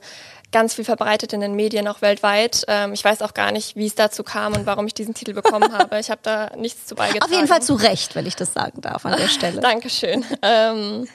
ganz 0.52 0.74
viel 0.74 0.84
verbreitet 0.84 1.32
in 1.32 1.40
den 1.40 1.54
Medien, 1.54 1.88
auch 1.88 2.00
weltweit. 2.00 2.64
Ähm, 2.68 2.92
ich 2.92 3.04
weiß 3.04 3.22
auch 3.22 3.34
gar 3.34 3.50
nicht, 3.50 3.74
wie 3.74 3.86
es 3.86 3.96
dazu 3.96 4.22
kam 4.22 4.54
und 4.54 4.66
warum 4.66 4.86
ich 4.86 4.94
diesen 4.94 5.14
Titel 5.14 5.32
bekommen 5.32 5.72
habe. 5.76 5.98
Ich 5.98 6.10
habe 6.10 6.20
da 6.22 6.50
nichts 6.56 6.86
zu 6.86 6.94
beigetragen. 6.94 7.24
Auf 7.24 7.36
jeden 7.36 7.48
Fall 7.48 7.62
zu 7.62 7.74
Recht, 7.74 8.14
wenn 8.14 8.26
ich 8.26 8.36
das 8.36 8.52
sagen 8.52 8.80
darf 8.80 9.04
an 9.04 9.16
der 9.18 9.28
Stelle. 9.28 9.60
Dankeschön. 9.62 10.24
Ähm, 10.42 11.08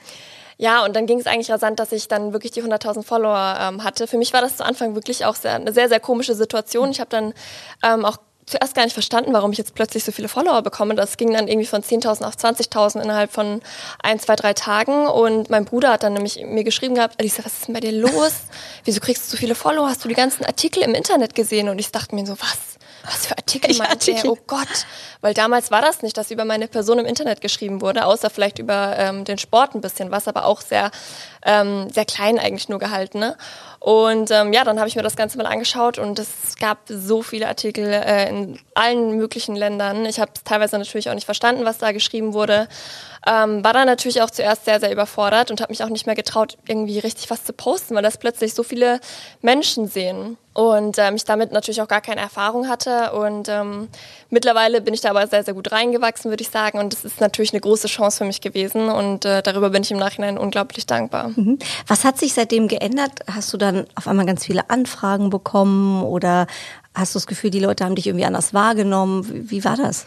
ja, 0.62 0.84
und 0.84 0.94
dann 0.94 1.06
ging 1.06 1.18
es 1.18 1.26
eigentlich 1.26 1.50
rasant, 1.50 1.80
dass 1.80 1.90
ich 1.90 2.06
dann 2.06 2.32
wirklich 2.32 2.52
die 2.52 2.62
100.000 2.62 3.02
Follower 3.02 3.56
ähm, 3.60 3.82
hatte. 3.82 4.06
Für 4.06 4.16
mich 4.16 4.32
war 4.32 4.42
das 4.42 4.58
zu 4.58 4.64
Anfang 4.64 4.94
wirklich 4.94 5.24
auch 5.24 5.34
sehr, 5.34 5.56
eine 5.56 5.72
sehr, 5.72 5.88
sehr 5.88 5.98
komische 5.98 6.36
Situation. 6.36 6.92
Ich 6.92 7.00
habe 7.00 7.10
dann 7.10 7.34
ähm, 7.82 8.04
auch 8.04 8.18
zuerst 8.46 8.76
gar 8.76 8.84
nicht 8.84 8.92
verstanden, 8.92 9.32
warum 9.32 9.50
ich 9.50 9.58
jetzt 9.58 9.74
plötzlich 9.74 10.04
so 10.04 10.12
viele 10.12 10.28
Follower 10.28 10.62
bekomme. 10.62 10.94
Das 10.94 11.16
ging 11.16 11.32
dann 11.32 11.48
irgendwie 11.48 11.66
von 11.66 11.82
10.000 11.82 12.24
auf 12.24 12.34
20.000 12.36 13.02
innerhalb 13.02 13.32
von 13.32 13.60
ein, 14.04 14.20
zwei, 14.20 14.36
drei 14.36 14.54
Tagen. 14.54 15.08
Und 15.08 15.50
mein 15.50 15.64
Bruder 15.64 15.90
hat 15.90 16.04
dann 16.04 16.12
nämlich 16.12 16.40
mir 16.46 16.62
geschrieben 16.62 16.94
gehabt, 16.94 17.18
Alisa, 17.18 17.44
was 17.44 17.54
ist 17.54 17.66
denn 17.66 17.74
bei 17.74 17.80
dir 17.80 17.90
los? 17.90 18.42
Wieso 18.84 19.00
kriegst 19.00 19.26
du 19.26 19.30
so 19.32 19.38
viele 19.38 19.56
Follower? 19.56 19.88
Hast 19.88 20.04
du 20.04 20.08
die 20.08 20.14
ganzen 20.14 20.46
Artikel 20.46 20.84
im 20.84 20.94
Internet 20.94 21.34
gesehen? 21.34 21.70
Und 21.70 21.80
ich 21.80 21.90
dachte 21.90 22.14
mir 22.14 22.24
so, 22.24 22.34
was? 22.38 22.78
Was 23.04 23.26
für 23.26 23.36
Artikel 23.36 23.76
meint 23.76 24.06
der? 24.06 24.24
Oh 24.26 24.38
Gott. 24.46 24.86
Weil 25.20 25.34
damals 25.34 25.70
war 25.70 25.80
das 25.80 26.02
nicht, 26.02 26.16
dass 26.16 26.30
über 26.30 26.44
meine 26.44 26.68
Person 26.68 26.98
im 26.98 27.06
Internet 27.06 27.40
geschrieben 27.40 27.80
wurde, 27.80 28.06
außer 28.06 28.30
vielleicht 28.30 28.58
über 28.58 28.96
ähm, 28.98 29.24
den 29.24 29.38
Sport 29.38 29.74
ein 29.74 29.80
bisschen 29.80 30.10
was, 30.10 30.28
aber 30.28 30.46
auch 30.46 30.60
sehr, 30.60 30.90
ähm, 31.44 31.88
sehr 31.90 32.04
klein 32.04 32.38
eigentlich 32.38 32.68
nur 32.68 32.78
gehalten. 32.78 33.18
Ne? 33.18 33.36
Und 33.80 34.30
ähm, 34.30 34.52
ja, 34.52 34.64
dann 34.64 34.78
habe 34.78 34.88
ich 34.88 34.96
mir 34.96 35.02
das 35.02 35.16
Ganze 35.16 35.38
mal 35.38 35.46
angeschaut 35.46 35.98
und 35.98 36.18
es 36.18 36.56
gab 36.58 36.78
so 36.88 37.22
viele 37.22 37.48
Artikel 37.48 37.84
äh, 37.86 38.28
in 38.28 38.58
allen 38.74 39.16
möglichen 39.16 39.56
Ländern. 39.56 40.04
Ich 40.06 40.20
habe 40.20 40.32
teilweise 40.44 40.78
natürlich 40.78 41.10
auch 41.10 41.14
nicht 41.14 41.24
verstanden, 41.24 41.64
was 41.64 41.78
da 41.78 41.92
geschrieben 41.92 42.32
wurde. 42.32 42.68
Ähm, 43.26 43.62
war 43.62 43.72
dann 43.72 43.86
natürlich 43.86 44.20
auch 44.22 44.30
zuerst 44.30 44.64
sehr, 44.64 44.80
sehr 44.80 44.92
überfordert 44.92 45.50
und 45.50 45.60
habe 45.60 45.72
mich 45.72 45.82
auch 45.84 45.88
nicht 45.88 46.06
mehr 46.06 46.16
getraut, 46.16 46.58
irgendwie 46.66 46.98
richtig 46.98 47.30
was 47.30 47.44
zu 47.44 47.52
posten, 47.52 47.94
weil 47.94 48.02
das 48.02 48.18
plötzlich 48.18 48.54
so 48.54 48.62
viele 48.62 49.00
Menschen 49.40 49.86
sehen 49.88 50.36
und 50.54 50.98
ähm, 50.98 51.14
ich 51.14 51.24
damit 51.24 51.52
natürlich 51.52 51.80
auch 51.80 51.88
gar 51.88 52.00
keine 52.00 52.20
Erfahrung 52.20 52.68
hatte. 52.68 53.12
Und 53.12 53.48
ähm, 53.48 53.88
mittlerweile 54.28 54.80
bin 54.80 54.92
ich 54.92 55.00
da 55.00 55.10
aber 55.10 55.26
sehr, 55.26 55.44
sehr 55.44 55.54
gut 55.54 55.72
reingewachsen, 55.72 56.30
würde 56.30 56.42
ich 56.42 56.50
sagen. 56.50 56.78
Und 56.78 56.92
es 56.92 57.04
ist 57.04 57.20
natürlich 57.20 57.52
eine 57.52 57.60
große 57.60 57.88
Chance 57.88 58.18
für 58.18 58.24
mich 58.24 58.40
gewesen. 58.40 58.88
Und 58.88 59.24
äh, 59.24 59.42
darüber 59.42 59.70
bin 59.70 59.82
ich 59.82 59.90
im 59.90 59.98
Nachhinein 59.98 60.36
unglaublich 60.36 60.86
dankbar. 60.86 61.30
Mhm. 61.34 61.58
Was 61.86 62.04
hat 62.04 62.18
sich 62.18 62.34
seitdem 62.34 62.68
geändert? 62.68 63.20
Hast 63.30 63.52
du 63.52 63.56
dann 63.56 63.86
auf 63.94 64.06
einmal 64.06 64.26
ganz 64.26 64.44
viele 64.44 64.68
Anfragen 64.68 65.30
bekommen 65.30 66.02
oder 66.02 66.46
hast 66.94 67.14
du 67.14 67.18
das 67.18 67.26
Gefühl, 67.26 67.50
die 67.50 67.60
Leute 67.60 67.84
haben 67.84 67.94
dich 67.94 68.06
irgendwie 68.06 68.26
anders 68.26 68.52
wahrgenommen? 68.52 69.26
Wie, 69.28 69.50
wie 69.50 69.64
war 69.64 69.76
das? 69.76 70.06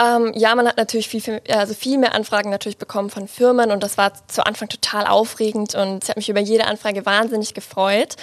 Ähm, 0.00 0.32
ja, 0.34 0.54
man 0.54 0.66
hat 0.66 0.76
natürlich 0.76 1.08
viel, 1.08 1.20
viel, 1.20 1.40
also 1.48 1.74
viel 1.74 1.98
mehr 1.98 2.14
Anfragen 2.14 2.50
natürlich 2.50 2.78
bekommen 2.78 3.10
von 3.10 3.28
Firmen 3.28 3.70
und 3.70 3.82
das 3.82 3.96
war 3.98 4.12
zu 4.28 4.44
Anfang 4.44 4.68
total 4.68 5.06
aufregend 5.06 5.74
und 5.74 6.04
ich 6.04 6.10
habe 6.10 6.18
mich 6.18 6.28
über 6.28 6.40
jede 6.40 6.66
Anfrage 6.66 7.06
wahnsinnig 7.06 7.54
gefreut. 7.54 8.16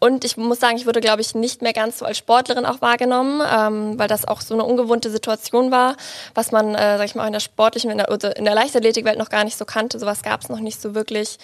Und 0.00 0.24
ich 0.24 0.36
muss 0.36 0.60
sagen, 0.60 0.76
ich 0.76 0.86
wurde, 0.86 1.00
glaube 1.00 1.22
ich, 1.22 1.34
nicht 1.34 1.60
mehr 1.60 1.72
ganz 1.72 1.98
so 1.98 2.04
als 2.04 2.18
Sportlerin 2.18 2.66
auch 2.66 2.80
wahrgenommen, 2.80 3.42
ähm, 3.52 3.98
weil 3.98 4.06
das 4.06 4.28
auch 4.28 4.40
so 4.40 4.54
eine 4.54 4.64
ungewohnte 4.64 5.10
Situation 5.10 5.72
war, 5.72 5.96
was 6.34 6.52
man, 6.52 6.74
äh, 6.74 6.98
sag 6.98 7.06
ich 7.06 7.14
mal, 7.16 7.26
in 7.26 7.32
der 7.32 7.40
sportlichen, 7.40 7.90
in 7.90 7.98
der, 7.98 8.36
in 8.36 8.44
der 8.44 8.54
Leichtathletikwelt 8.54 9.18
noch 9.18 9.28
gar 9.28 9.42
nicht 9.42 9.58
so 9.58 9.64
kannte. 9.64 9.98
Sowas 9.98 10.22
gab 10.22 10.42
es 10.42 10.48
noch 10.48 10.60
nicht 10.60 10.80
so 10.80 10.94
wirklich. 10.94 11.38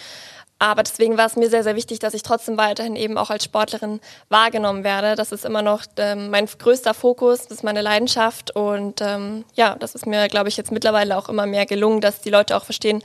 Aber 0.65 0.83
deswegen 0.83 1.19
war 1.19 1.27
es 1.27 1.37
mir 1.37 1.51
sehr, 1.51 1.63
sehr 1.63 1.77
wichtig, 1.77 1.99
dass 1.99 2.15
ich 2.15 2.23
trotzdem 2.23 2.57
weiterhin 2.57 2.97
eben 2.97 3.19
auch 3.19 3.29
als 3.29 3.45
Sportlerin 3.45 4.01
wahrgenommen 4.31 4.83
werde. 4.83 5.15
Das 5.15 5.31
ist 5.31 5.45
immer 5.45 5.61
noch 5.61 5.83
ähm, 5.99 6.31
mein 6.31 6.47
größter 6.47 6.95
Fokus, 6.95 7.43
das 7.43 7.59
ist 7.59 7.65
meine 7.65 7.83
Leidenschaft. 7.83 8.57
Und 8.57 9.03
ähm, 9.03 9.45
ja, 9.53 9.77
das 9.79 9.95
ist 9.95 10.07
mir, 10.07 10.27
glaube 10.29 10.49
ich, 10.49 10.57
jetzt 10.57 10.73
mittlerweile 10.73 11.19
auch 11.19 11.29
immer 11.29 11.45
mehr 11.45 11.67
gelungen, 11.67 12.01
dass 12.01 12.23
die 12.23 12.31
Leute 12.31 12.57
auch 12.57 12.65
verstehen, 12.65 13.03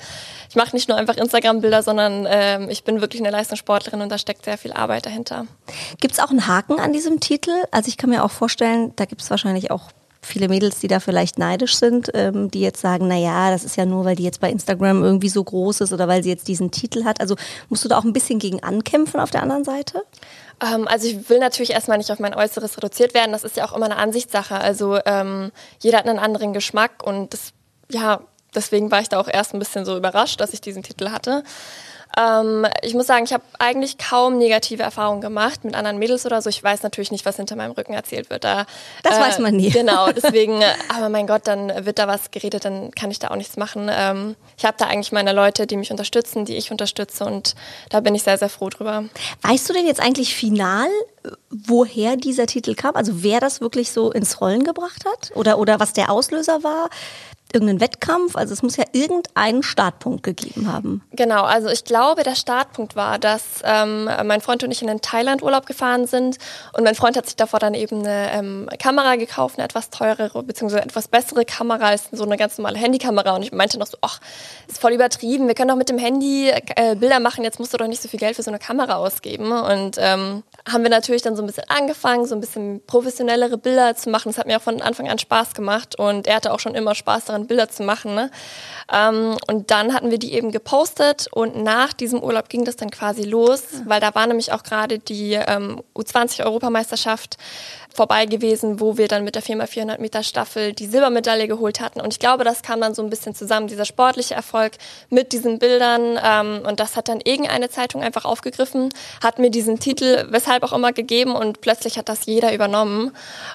ich 0.49 0.55
mache 0.55 0.73
nicht 0.73 0.87
nur 0.87 0.97
einfach 0.97 1.17
Instagram-Bilder, 1.17 1.83
sondern 1.83 2.25
ähm, 2.29 2.69
ich 2.69 2.85
bin 2.85 3.01
wirklich 3.01 3.21
eine 3.21 3.29
Leistungssportlerin 3.29 3.99
und 3.99 4.09
da 4.09 4.17
steckt 4.17 4.45
sehr 4.45 4.57
viel 4.57 4.71
Arbeit 4.71 5.05
dahinter. 5.05 5.45
Gibt 5.99 6.13
es 6.13 6.21
auch 6.21 6.29
einen 6.29 6.47
Haken 6.47 6.79
an 6.79 6.93
diesem 6.93 7.19
Titel? 7.19 7.51
Also 7.71 7.89
ich 7.89 7.97
kann 7.97 8.09
mir 8.09 8.23
auch 8.23 8.31
vorstellen, 8.31 8.93
da 8.95 9.03
gibt 9.03 9.21
es 9.21 9.29
wahrscheinlich 9.29 9.69
auch 9.69 9.91
viele 10.21 10.49
Mädels, 10.49 10.79
die 10.79 10.87
da 10.87 10.99
vielleicht 10.99 11.37
neidisch 11.37 11.77
sind, 11.77 12.09
ähm, 12.13 12.51
die 12.51 12.61
jetzt 12.61 12.81
sagen, 12.81 13.07
na 13.07 13.15
ja, 13.15 13.51
das 13.51 13.63
ist 13.63 13.77
ja 13.77 13.85
nur, 13.85 14.05
weil 14.05 14.15
die 14.15 14.23
jetzt 14.23 14.41
bei 14.41 14.49
Instagram 14.49 15.03
irgendwie 15.03 15.29
so 15.29 15.43
groß 15.43 15.81
ist 15.81 15.93
oder 15.93 16.07
weil 16.07 16.23
sie 16.23 16.29
jetzt 16.29 16.47
diesen 16.47 16.71
Titel 16.71 17.05
hat. 17.05 17.21
Also 17.21 17.35
musst 17.69 17.85
du 17.85 17.89
da 17.89 17.97
auch 17.97 18.03
ein 18.03 18.13
bisschen 18.13 18.39
gegen 18.39 18.61
ankämpfen 18.61 19.19
auf 19.19 19.31
der 19.31 19.43
anderen 19.43 19.63
Seite? 19.63 20.03
Ähm, 20.61 20.87
also 20.87 21.07
ich 21.07 21.29
will 21.29 21.39
natürlich 21.39 21.71
erstmal 21.71 21.97
nicht 21.97 22.11
auf 22.11 22.19
mein 22.19 22.33
Äußeres 22.33 22.77
reduziert 22.77 23.13
werden. 23.13 23.31
Das 23.31 23.43
ist 23.43 23.57
ja 23.57 23.65
auch 23.65 23.75
immer 23.75 23.85
eine 23.85 23.97
Ansichtssache. 23.97 24.55
Also 24.55 24.99
ähm, 25.05 25.51
jeder 25.79 25.99
hat 25.99 26.07
einen 26.07 26.19
anderen 26.19 26.53
Geschmack 26.53 27.03
und 27.03 27.33
das, 27.33 27.53
ja, 27.89 28.21
deswegen 28.53 28.91
war 28.91 29.01
ich 29.01 29.09
da 29.09 29.19
auch 29.19 29.27
erst 29.27 29.53
ein 29.53 29.59
bisschen 29.59 29.85
so 29.85 29.95
überrascht, 29.95 30.41
dass 30.41 30.53
ich 30.53 30.61
diesen 30.61 30.83
Titel 30.83 31.11
hatte. 31.11 31.43
Ähm, 32.17 32.65
ich 32.81 32.93
muss 32.93 33.07
sagen, 33.07 33.25
ich 33.25 33.33
habe 33.33 33.43
eigentlich 33.59 33.97
kaum 33.97 34.37
negative 34.37 34.83
Erfahrungen 34.83 35.21
gemacht 35.21 35.63
mit 35.63 35.75
anderen 35.75 35.99
Mädels 35.99 36.25
oder 36.25 36.41
so. 36.41 36.49
Ich 36.49 36.63
weiß 36.63 36.83
natürlich 36.83 37.11
nicht, 37.11 37.25
was 37.25 37.35
hinter 37.35 37.55
meinem 37.55 37.71
Rücken 37.71 37.93
erzählt 37.93 38.29
wird. 38.29 38.43
Da, 38.43 38.65
das 39.03 39.17
äh, 39.17 39.19
weiß 39.19 39.39
man 39.39 39.55
nie. 39.55 39.69
Genau, 39.69 40.11
deswegen, 40.15 40.61
aber 40.95 41.09
mein 41.09 41.27
Gott, 41.27 41.41
dann 41.45 41.85
wird 41.85 41.99
da 41.99 42.07
was 42.07 42.31
geredet, 42.31 42.65
dann 42.65 42.91
kann 42.91 43.11
ich 43.11 43.19
da 43.19 43.29
auch 43.29 43.35
nichts 43.35 43.57
machen. 43.57 43.89
Ähm, 43.91 44.35
ich 44.57 44.65
habe 44.65 44.75
da 44.77 44.85
eigentlich 44.85 45.11
meine 45.11 45.33
Leute, 45.33 45.67
die 45.67 45.77
mich 45.77 45.91
unterstützen, 45.91 46.45
die 46.45 46.57
ich 46.57 46.71
unterstütze 46.71 47.25
und 47.25 47.55
da 47.89 47.99
bin 47.99 48.15
ich 48.15 48.23
sehr, 48.23 48.37
sehr 48.37 48.49
froh 48.49 48.69
drüber. 48.69 49.05
Weißt 49.41 49.69
du 49.69 49.73
denn 49.73 49.85
jetzt 49.85 50.01
eigentlich 50.01 50.33
final, 50.33 50.87
woher 51.49 52.15
dieser 52.15 52.47
Titel 52.47 52.75
kam? 52.75 52.95
Also 52.95 53.23
wer 53.23 53.39
das 53.39 53.61
wirklich 53.61 53.91
so 53.91 54.11
ins 54.11 54.41
Rollen 54.41 54.63
gebracht 54.63 55.05
hat? 55.05 55.31
Oder, 55.35 55.59
oder 55.59 55.79
was 55.79 55.93
der 55.93 56.11
Auslöser 56.11 56.63
war? 56.63 56.89
Irgendeinen 57.53 57.81
Wettkampf? 57.81 58.35
Also 58.35 58.53
es 58.53 58.61
muss 58.61 58.77
ja 58.77 58.85
irgendeinen 58.91 59.63
Startpunkt 59.63 60.23
gegeben 60.23 60.71
haben. 60.71 61.03
Genau, 61.11 61.43
also 61.43 61.69
ich 61.69 61.83
glaube, 61.83 62.23
der 62.23 62.35
Startpunkt 62.35 62.95
war, 62.95 63.19
dass 63.19 63.61
ähm, 63.63 64.05
mein 64.25 64.41
Freund 64.41 64.63
und 64.63 64.71
ich 64.71 64.81
in 64.81 64.87
den 64.87 65.01
Thailand-Urlaub 65.01 65.65
gefahren 65.65 66.07
sind 66.07 66.37
und 66.73 66.83
mein 66.83 66.95
Freund 66.95 67.17
hat 67.17 67.25
sich 67.25 67.35
davor 67.35 67.59
dann 67.59 67.73
eben 67.73 67.99
eine 67.99 68.31
ähm, 68.31 68.69
Kamera 68.81 69.15
gekauft, 69.15 69.57
eine 69.57 69.65
etwas 69.65 69.89
teurere 69.89 70.43
bzw. 70.43 70.77
etwas 70.77 71.07
bessere 71.07 71.45
Kamera 71.45 71.87
als 71.87 72.09
so 72.11 72.23
eine 72.23 72.37
ganz 72.37 72.57
normale 72.57 72.77
Handykamera 72.77 73.35
und 73.35 73.43
ich 73.43 73.51
meinte 73.51 73.79
noch 73.79 73.87
so, 73.87 73.97
ach, 74.01 74.19
ist 74.67 74.79
voll 74.79 74.93
übertrieben, 74.93 75.47
wir 75.47 75.55
können 75.55 75.69
doch 75.69 75.75
mit 75.75 75.89
dem 75.89 75.97
Handy 75.97 76.49
äh, 76.49 76.95
Bilder 76.95 77.19
machen, 77.19 77.43
jetzt 77.43 77.59
musst 77.59 77.73
du 77.73 77.77
doch 77.77 77.87
nicht 77.87 78.01
so 78.01 78.07
viel 78.07 78.19
Geld 78.19 78.35
für 78.35 78.43
so 78.43 78.51
eine 78.51 78.59
Kamera 78.59 78.95
ausgeben 78.95 79.51
und 79.51 79.97
ähm, 79.97 80.43
haben 80.71 80.83
wir 80.83 80.89
natürlich 80.89 81.21
dann 81.21 81.35
so 81.35 81.43
ein 81.43 81.47
bisschen 81.47 81.65
angefangen, 81.67 82.25
so 82.25 82.35
ein 82.35 82.41
bisschen 82.41 82.81
professionellere 82.85 83.57
Bilder 83.57 83.95
zu 83.95 84.09
machen. 84.09 84.29
Das 84.29 84.37
hat 84.37 84.47
mir 84.47 84.57
auch 84.57 84.61
von 84.61 84.81
Anfang 84.81 85.07
an 85.09 85.19
Spaß 85.19 85.53
gemacht 85.53 85.97
und 85.97 86.27
er 86.27 86.35
hatte 86.35 86.53
auch 86.53 86.59
schon 86.59 86.75
immer 86.75 86.95
Spaß 86.95 87.25
daran, 87.25 87.38
Bilder 87.47 87.69
zu 87.69 87.83
machen. 87.83 88.15
Ne? 88.15 88.31
Ähm, 88.91 89.37
und 89.47 89.71
dann 89.71 89.93
hatten 89.93 90.11
wir 90.11 90.19
die 90.19 90.33
eben 90.33 90.51
gepostet 90.51 91.27
und 91.31 91.63
nach 91.63 91.93
diesem 91.93 92.21
Urlaub 92.21 92.49
ging 92.49 92.65
das 92.65 92.75
dann 92.75 92.89
quasi 92.89 93.23
los, 93.23 93.63
weil 93.85 93.99
da 93.99 94.13
war 94.15 94.27
nämlich 94.27 94.51
auch 94.51 94.63
gerade 94.63 94.99
die 94.99 95.33
ähm, 95.33 95.81
U20-Europameisterschaft 95.95 97.37
vorbei 97.99 98.27
gewesen, 98.27 98.79
wo 98.79 98.95
wir 98.95 99.09
dann 99.09 99.25
mit 99.25 99.35
der 99.35 99.43
4x400 99.43 99.99
Meter 99.99 100.23
Staffel 100.23 100.71
die 100.71 100.85
Silbermedaille 100.85 101.49
geholt 101.49 101.81
hatten. 101.81 101.99
Und 101.99 102.13
ich 102.13 102.19
glaube, 102.19 102.45
das 102.45 102.61
kam 102.61 102.79
dann 102.79 102.95
so 102.95 103.03
ein 103.03 103.09
bisschen 103.09 103.35
zusammen, 103.35 103.67
dieser 103.67 103.83
sportliche 103.83 104.35
Erfolg 104.35 104.77
mit 105.09 105.33
diesen 105.33 105.59
Bildern. 105.59 106.17
Ähm, 106.23 106.61
und 106.65 106.79
das 106.79 106.95
hat 106.95 107.09
dann 107.09 107.19
irgendeine 107.19 107.69
Zeitung 107.69 108.01
einfach 108.01 108.23
aufgegriffen, 108.23 108.87
hat 109.21 109.37
mir 109.37 109.51
diesen 109.51 109.81
Titel, 109.81 110.27
weshalb 110.29 110.63
auch 110.63 110.71
immer, 110.71 110.93
gegeben 110.93 111.35
und 111.35 111.59
plötzlich 111.59 111.97
hat 111.97 112.07
das 112.07 112.25
jeder 112.25 112.53
übernommen. 112.53 113.11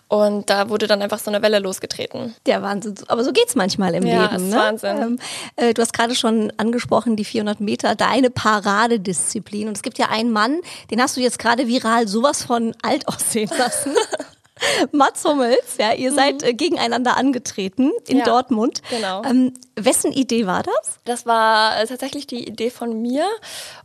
Und 0.09 0.51
da 0.51 0.69
wurde 0.69 0.89
dann 0.89 1.01
einfach 1.01 1.21
so 1.21 1.31
eine 1.31 1.41
Welle 1.41 1.59
losgetreten. 1.59 2.35
Der 2.45 2.61
Wahnsinn. 2.61 2.97
Aber 3.09 3.25
so 3.25 3.33
geht 3.33 3.49
es 3.49 3.55
manchmal 3.55 3.95
im 3.95 4.05
ja, 4.05 4.27
Leben. 4.27 4.51
Ne? 4.51 4.57
Wahnsinn. 4.57 4.99
Ähm, 4.99 5.19
äh, 5.57 5.73
du 5.73 5.81
hast 5.81 5.95
gerade 5.95 6.15
schon 6.15 6.53
angesprochen, 6.59 7.17
die 7.17 7.25
400 7.25 7.61
Meter, 7.61 7.95
deine 7.95 8.29
Paradedisziplin. 8.29 9.69
Und 9.69 9.77
es 9.79 9.83
gibt 9.83 9.97
ja 9.97 10.11
einen 10.11 10.33
Mann, 10.33 10.61
den 10.91 11.01
hast 11.01 11.17
du 11.17 11.23
jetzt 11.23 11.39
gerade 11.39 11.67
viral 11.67 12.09
sowas 12.09 12.43
von 12.43 12.77
alt 12.83 13.09
aussehen 13.15 13.49
lassen. 13.57 13.95
Mats 14.93 15.25
Hummels, 15.25 15.77
ja, 15.79 15.93
ihr 15.93 16.11
mhm. 16.11 16.15
seid 16.15 16.43
äh, 16.43 16.55
gegeneinander 16.55 17.17
angetreten 17.17 17.93
in 18.07 18.19
ja, 18.19 18.25
Dortmund. 18.25 18.83
Genau. 18.89 19.23
Ähm, 19.25 19.55
wessen 19.77 20.13
Idee 20.13 20.47
war 20.47 20.63
das? 20.63 20.99
Das 21.05 21.27
war 21.27 21.81
äh, 21.81 21.87
tatsächlich 21.87 22.27
die 22.27 22.47
Idee 22.47 22.71
von 22.71 23.03
mir. 23.03 23.25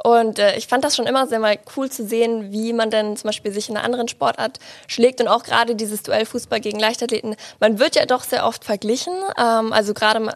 Und 0.03 0.39
äh, 0.39 0.55
ich 0.57 0.67
fand 0.67 0.83
das 0.83 0.95
schon 0.95 1.07
immer 1.07 1.27
sehr 1.27 1.39
mal 1.39 1.57
cool 1.75 1.89
zu 1.89 2.05
sehen, 2.05 2.51
wie 2.51 2.73
man 2.73 2.91
denn 2.91 3.17
zum 3.17 3.29
Beispiel 3.29 3.51
sich 3.51 3.69
in 3.69 3.77
einer 3.77 3.85
anderen 3.85 4.07
Sportart 4.07 4.59
schlägt 4.88 5.21
und 5.21 5.27
auch 5.27 5.43
gerade 5.43 5.75
dieses 5.75 6.03
Duell 6.03 6.25
Fußball 6.25 6.59
gegen 6.59 6.79
Leichtathleten. 6.79 7.35
Man 7.59 7.79
wird 7.79 7.95
ja 7.95 8.05
doch 8.05 8.23
sehr 8.23 8.45
oft 8.45 8.63
verglichen. 8.63 9.13
Ähm, 9.38 9.73
also 9.73 9.93
gerade 9.93 10.35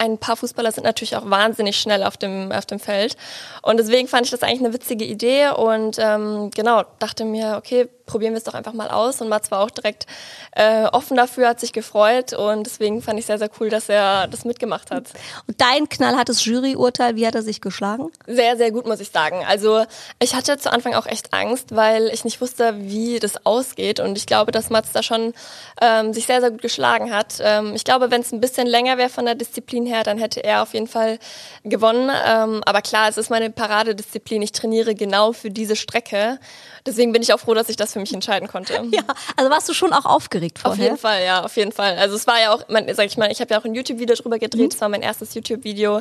ein 0.00 0.16
paar 0.16 0.36
Fußballer 0.36 0.72
sind 0.72 0.84
natürlich 0.84 1.14
auch 1.16 1.28
wahnsinnig 1.28 1.78
schnell 1.78 2.02
auf 2.02 2.16
dem, 2.16 2.50
auf 2.52 2.64
dem 2.64 2.80
Feld. 2.80 3.16
Und 3.62 3.76
deswegen 3.78 4.08
fand 4.08 4.24
ich 4.24 4.30
das 4.30 4.42
eigentlich 4.42 4.60
eine 4.60 4.72
witzige 4.72 5.04
Idee 5.04 5.50
und 5.50 5.98
ähm, 5.98 6.50
genau, 6.54 6.84
dachte 6.98 7.26
mir, 7.26 7.56
okay, 7.58 7.88
probieren 8.10 8.32
wir 8.32 8.38
es 8.38 8.44
doch 8.44 8.54
einfach 8.54 8.72
mal 8.72 8.88
aus. 8.88 9.20
Und 9.20 9.28
Mats 9.28 9.50
war 9.50 9.60
auch 9.60 9.70
direkt 9.70 10.06
äh, 10.52 10.84
offen 10.86 11.16
dafür, 11.16 11.48
hat 11.48 11.60
sich 11.60 11.72
gefreut 11.72 12.32
und 12.32 12.64
deswegen 12.64 13.02
fand 13.02 13.18
ich 13.18 13.26
sehr, 13.26 13.38
sehr 13.38 13.50
cool, 13.60 13.70
dass 13.70 13.88
er 13.88 14.26
das 14.26 14.44
mitgemacht 14.44 14.90
hat. 14.90 15.10
Und 15.46 15.60
dein 15.60 15.88
knallhartes 15.88 16.44
Juryurteil, 16.44 17.16
wie 17.16 17.26
hat 17.26 17.34
er 17.34 17.42
sich 17.42 17.60
geschlagen? 17.60 18.10
Sehr, 18.26 18.56
sehr 18.56 18.72
gut, 18.72 18.86
muss 18.86 19.00
ich 19.00 19.10
sagen. 19.10 19.44
Also 19.46 19.84
ich 20.18 20.34
hatte 20.34 20.58
zu 20.58 20.72
Anfang 20.72 20.94
auch 20.94 21.06
echt 21.06 21.32
Angst, 21.32 21.74
weil 21.74 22.08
ich 22.08 22.24
nicht 22.24 22.40
wusste, 22.40 22.74
wie 22.78 23.20
das 23.20 23.46
ausgeht 23.46 24.00
und 24.00 24.18
ich 24.18 24.26
glaube, 24.26 24.50
dass 24.50 24.70
Mats 24.70 24.90
da 24.92 25.02
schon 25.02 25.32
ähm, 25.80 26.12
sich 26.12 26.26
sehr, 26.26 26.40
sehr 26.40 26.50
gut 26.50 26.62
geschlagen 26.62 27.14
hat. 27.14 27.34
Ähm, 27.40 27.74
ich 27.74 27.84
glaube, 27.84 28.10
wenn 28.10 28.22
es 28.22 28.32
ein 28.32 28.40
bisschen 28.40 28.66
länger 28.66 28.98
wäre 28.98 29.08
von 29.08 29.24
der 29.24 29.36
Disziplin 29.36 29.86
her, 29.86 30.02
dann 30.02 30.18
hätte 30.18 30.42
er 30.42 30.62
auf 30.62 30.74
jeden 30.74 30.88
Fall 30.88 31.18
gewonnen. 31.64 32.10
Ähm, 32.26 32.62
aber 32.66 32.82
klar, 32.82 33.08
es 33.08 33.16
ist 33.16 33.30
meine 33.30 33.50
Paradedisziplin. 33.50 34.42
Ich 34.42 34.52
trainiere 34.52 34.94
genau 34.94 35.32
für 35.32 35.50
diese 35.50 35.76
Strecke. 35.76 36.38
Deswegen 36.86 37.12
bin 37.12 37.22
ich 37.22 37.32
auch 37.32 37.40
froh, 37.40 37.54
dass 37.54 37.68
ich 37.68 37.76
das 37.76 37.92
für 37.92 38.00
mich 38.00 38.12
entscheiden 38.12 38.48
konnte. 38.48 38.80
Ja, 38.90 39.02
also 39.36 39.50
warst 39.50 39.68
du 39.68 39.74
schon 39.74 39.92
auch 39.92 40.04
aufgeregt 40.04 40.58
vorher? 40.58 40.72
Auf 40.72 40.82
jeden 40.82 40.96
Fall, 40.96 41.24
ja, 41.24 41.44
auf 41.44 41.56
jeden 41.56 41.70
Fall. 41.70 41.96
Also 41.96 42.16
es 42.16 42.26
war 42.26 42.40
ja 42.40 42.52
auch, 42.52 42.66
man, 42.68 42.92
sag 42.94 43.06
ich 43.06 43.16
mal, 43.16 43.30
ich 43.30 43.40
habe 43.40 43.54
ja 43.54 43.60
auch 43.60 43.64
ein 43.64 43.74
YouTube-Video 43.74 44.16
drüber 44.16 44.38
gedreht. 44.38 44.62
Mhm. 44.62 44.70
Das 44.70 44.80
war 44.80 44.88
mein 44.88 45.02
erstes 45.02 45.34
YouTube-Video, 45.34 46.00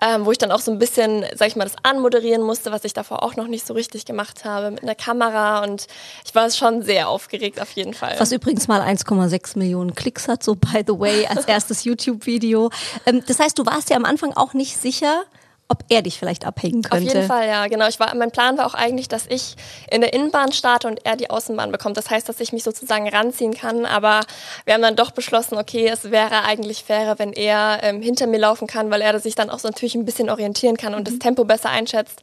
ähm, 0.00 0.24
wo 0.24 0.32
ich 0.32 0.38
dann 0.38 0.50
auch 0.50 0.60
so 0.60 0.70
ein 0.70 0.78
bisschen, 0.78 1.26
sag 1.34 1.48
ich 1.48 1.56
mal, 1.56 1.64
das 1.64 1.74
anmoderieren 1.82 2.42
musste, 2.42 2.72
was 2.72 2.84
ich 2.84 2.94
davor 2.94 3.22
auch 3.22 3.36
noch 3.36 3.48
nicht 3.48 3.66
so 3.66 3.74
richtig 3.74 4.06
gemacht 4.06 4.44
habe 4.44 4.70
mit 4.70 4.82
einer 4.82 4.94
Kamera 4.94 5.62
und 5.62 5.86
ich 6.24 6.34
war 6.34 6.50
schon 6.50 6.82
sehr 6.82 7.08
aufgeregt 7.08 7.60
auf 7.60 7.70
jeden 7.72 7.92
Fall. 7.92 8.14
Was 8.18 8.32
übrigens 8.32 8.68
mal 8.68 8.80
1,6 8.80 9.58
Millionen 9.58 9.94
Klicks 9.94 10.28
hat, 10.28 10.42
so 10.42 10.54
by 10.54 10.82
the 10.86 10.98
way, 10.98 11.26
als 11.26 11.44
erstes 11.46 11.84
YouTube-Video. 11.84 12.70
Ähm, 13.04 13.22
das 13.26 13.38
heißt, 13.38 13.58
du 13.58 13.66
warst 13.66 13.90
ja 13.90 13.96
am 13.96 14.04
Anfang 14.04 14.32
auch 14.32 14.54
nicht 14.54 14.80
sicher, 14.80 15.24
ob 15.72 15.84
er 15.88 16.02
dich 16.02 16.18
vielleicht 16.18 16.46
abhängen 16.46 16.82
könnte. 16.82 17.08
Auf 17.08 17.14
jeden 17.14 17.26
Fall, 17.26 17.48
ja, 17.48 17.66
genau. 17.66 17.88
Ich 17.88 17.98
war, 17.98 18.14
mein 18.14 18.30
Plan 18.30 18.58
war 18.58 18.66
auch 18.66 18.74
eigentlich, 18.74 19.08
dass 19.08 19.24
ich 19.26 19.56
in 19.90 20.02
der 20.02 20.12
Innenbahn 20.12 20.52
starte 20.52 20.86
und 20.86 21.06
er 21.06 21.16
die 21.16 21.30
Außenbahn 21.30 21.72
bekommt. 21.72 21.96
Das 21.96 22.10
heißt, 22.10 22.28
dass 22.28 22.40
ich 22.40 22.52
mich 22.52 22.62
sozusagen 22.62 23.08
ranziehen 23.08 23.54
kann. 23.54 23.86
Aber 23.86 24.20
wir 24.66 24.74
haben 24.74 24.82
dann 24.82 24.96
doch 24.96 25.12
beschlossen, 25.12 25.56
okay, 25.56 25.88
es 25.88 26.10
wäre 26.10 26.44
eigentlich 26.44 26.84
fairer, 26.84 27.18
wenn 27.18 27.32
er 27.32 27.78
ähm, 27.82 28.02
hinter 28.02 28.26
mir 28.26 28.38
laufen 28.38 28.66
kann, 28.66 28.90
weil 28.90 29.00
er 29.00 29.18
sich 29.18 29.34
dann 29.34 29.48
auch 29.48 29.60
so 29.60 29.68
natürlich 29.68 29.94
ein 29.94 30.04
bisschen 30.04 30.28
orientieren 30.28 30.76
kann 30.76 30.94
und 30.94 31.00
mhm. 31.00 31.04
das 31.04 31.18
Tempo 31.18 31.44
besser 31.44 31.70
einschätzt. 31.70 32.20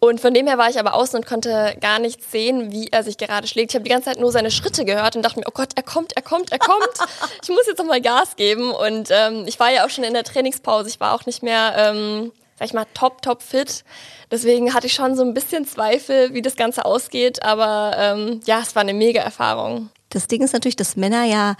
Und 0.00 0.18
von 0.18 0.32
dem 0.32 0.46
her 0.46 0.56
war 0.56 0.70
ich 0.70 0.80
aber 0.80 0.94
außen 0.94 1.18
und 1.18 1.26
konnte 1.26 1.76
gar 1.78 1.98
nicht 1.98 2.28
sehen, 2.28 2.72
wie 2.72 2.88
er 2.90 3.04
sich 3.04 3.18
gerade 3.18 3.46
schlägt. 3.46 3.70
Ich 3.70 3.74
habe 3.74 3.84
die 3.84 3.90
ganze 3.90 4.06
Zeit 4.06 4.18
nur 4.18 4.32
seine 4.32 4.50
Schritte 4.50 4.86
gehört 4.86 5.14
und 5.14 5.22
dachte 5.22 5.38
mir, 5.38 5.46
oh 5.46 5.52
Gott, 5.52 5.72
er 5.76 5.82
kommt, 5.82 6.16
er 6.16 6.22
kommt, 6.22 6.50
er 6.50 6.58
kommt. 6.58 6.88
ich 7.42 7.50
muss 7.50 7.66
jetzt 7.66 7.78
nochmal 7.78 8.00
Gas 8.00 8.34
geben. 8.36 8.72
Und 8.72 9.10
ähm, 9.10 9.44
ich 9.46 9.60
war 9.60 9.70
ja 9.70 9.84
auch 9.84 9.90
schon 9.90 10.04
in 10.04 10.14
der 10.14 10.24
Trainingspause. 10.24 10.88
Ich 10.88 11.00
war 11.00 11.14
auch 11.14 11.26
nicht 11.26 11.42
mehr 11.42 11.74
ähm, 11.76 12.32
sag 12.60 12.66
ich 12.66 12.74
mal, 12.74 12.86
top, 12.92 13.22
top 13.22 13.42
fit. 13.42 13.84
Deswegen 14.30 14.74
hatte 14.74 14.86
ich 14.86 14.92
schon 14.92 15.16
so 15.16 15.22
ein 15.22 15.32
bisschen 15.32 15.64
Zweifel, 15.64 16.34
wie 16.34 16.42
das 16.42 16.56
Ganze 16.56 16.84
ausgeht. 16.84 17.42
Aber 17.42 17.96
ähm, 17.96 18.40
ja, 18.44 18.60
es 18.60 18.74
war 18.76 18.82
eine 18.82 18.92
mega 18.92 19.22
Erfahrung. 19.22 19.88
Das 20.10 20.26
Ding 20.26 20.42
ist 20.42 20.52
natürlich, 20.52 20.76
dass 20.76 20.94
Männer 20.94 21.24
ja 21.24 21.56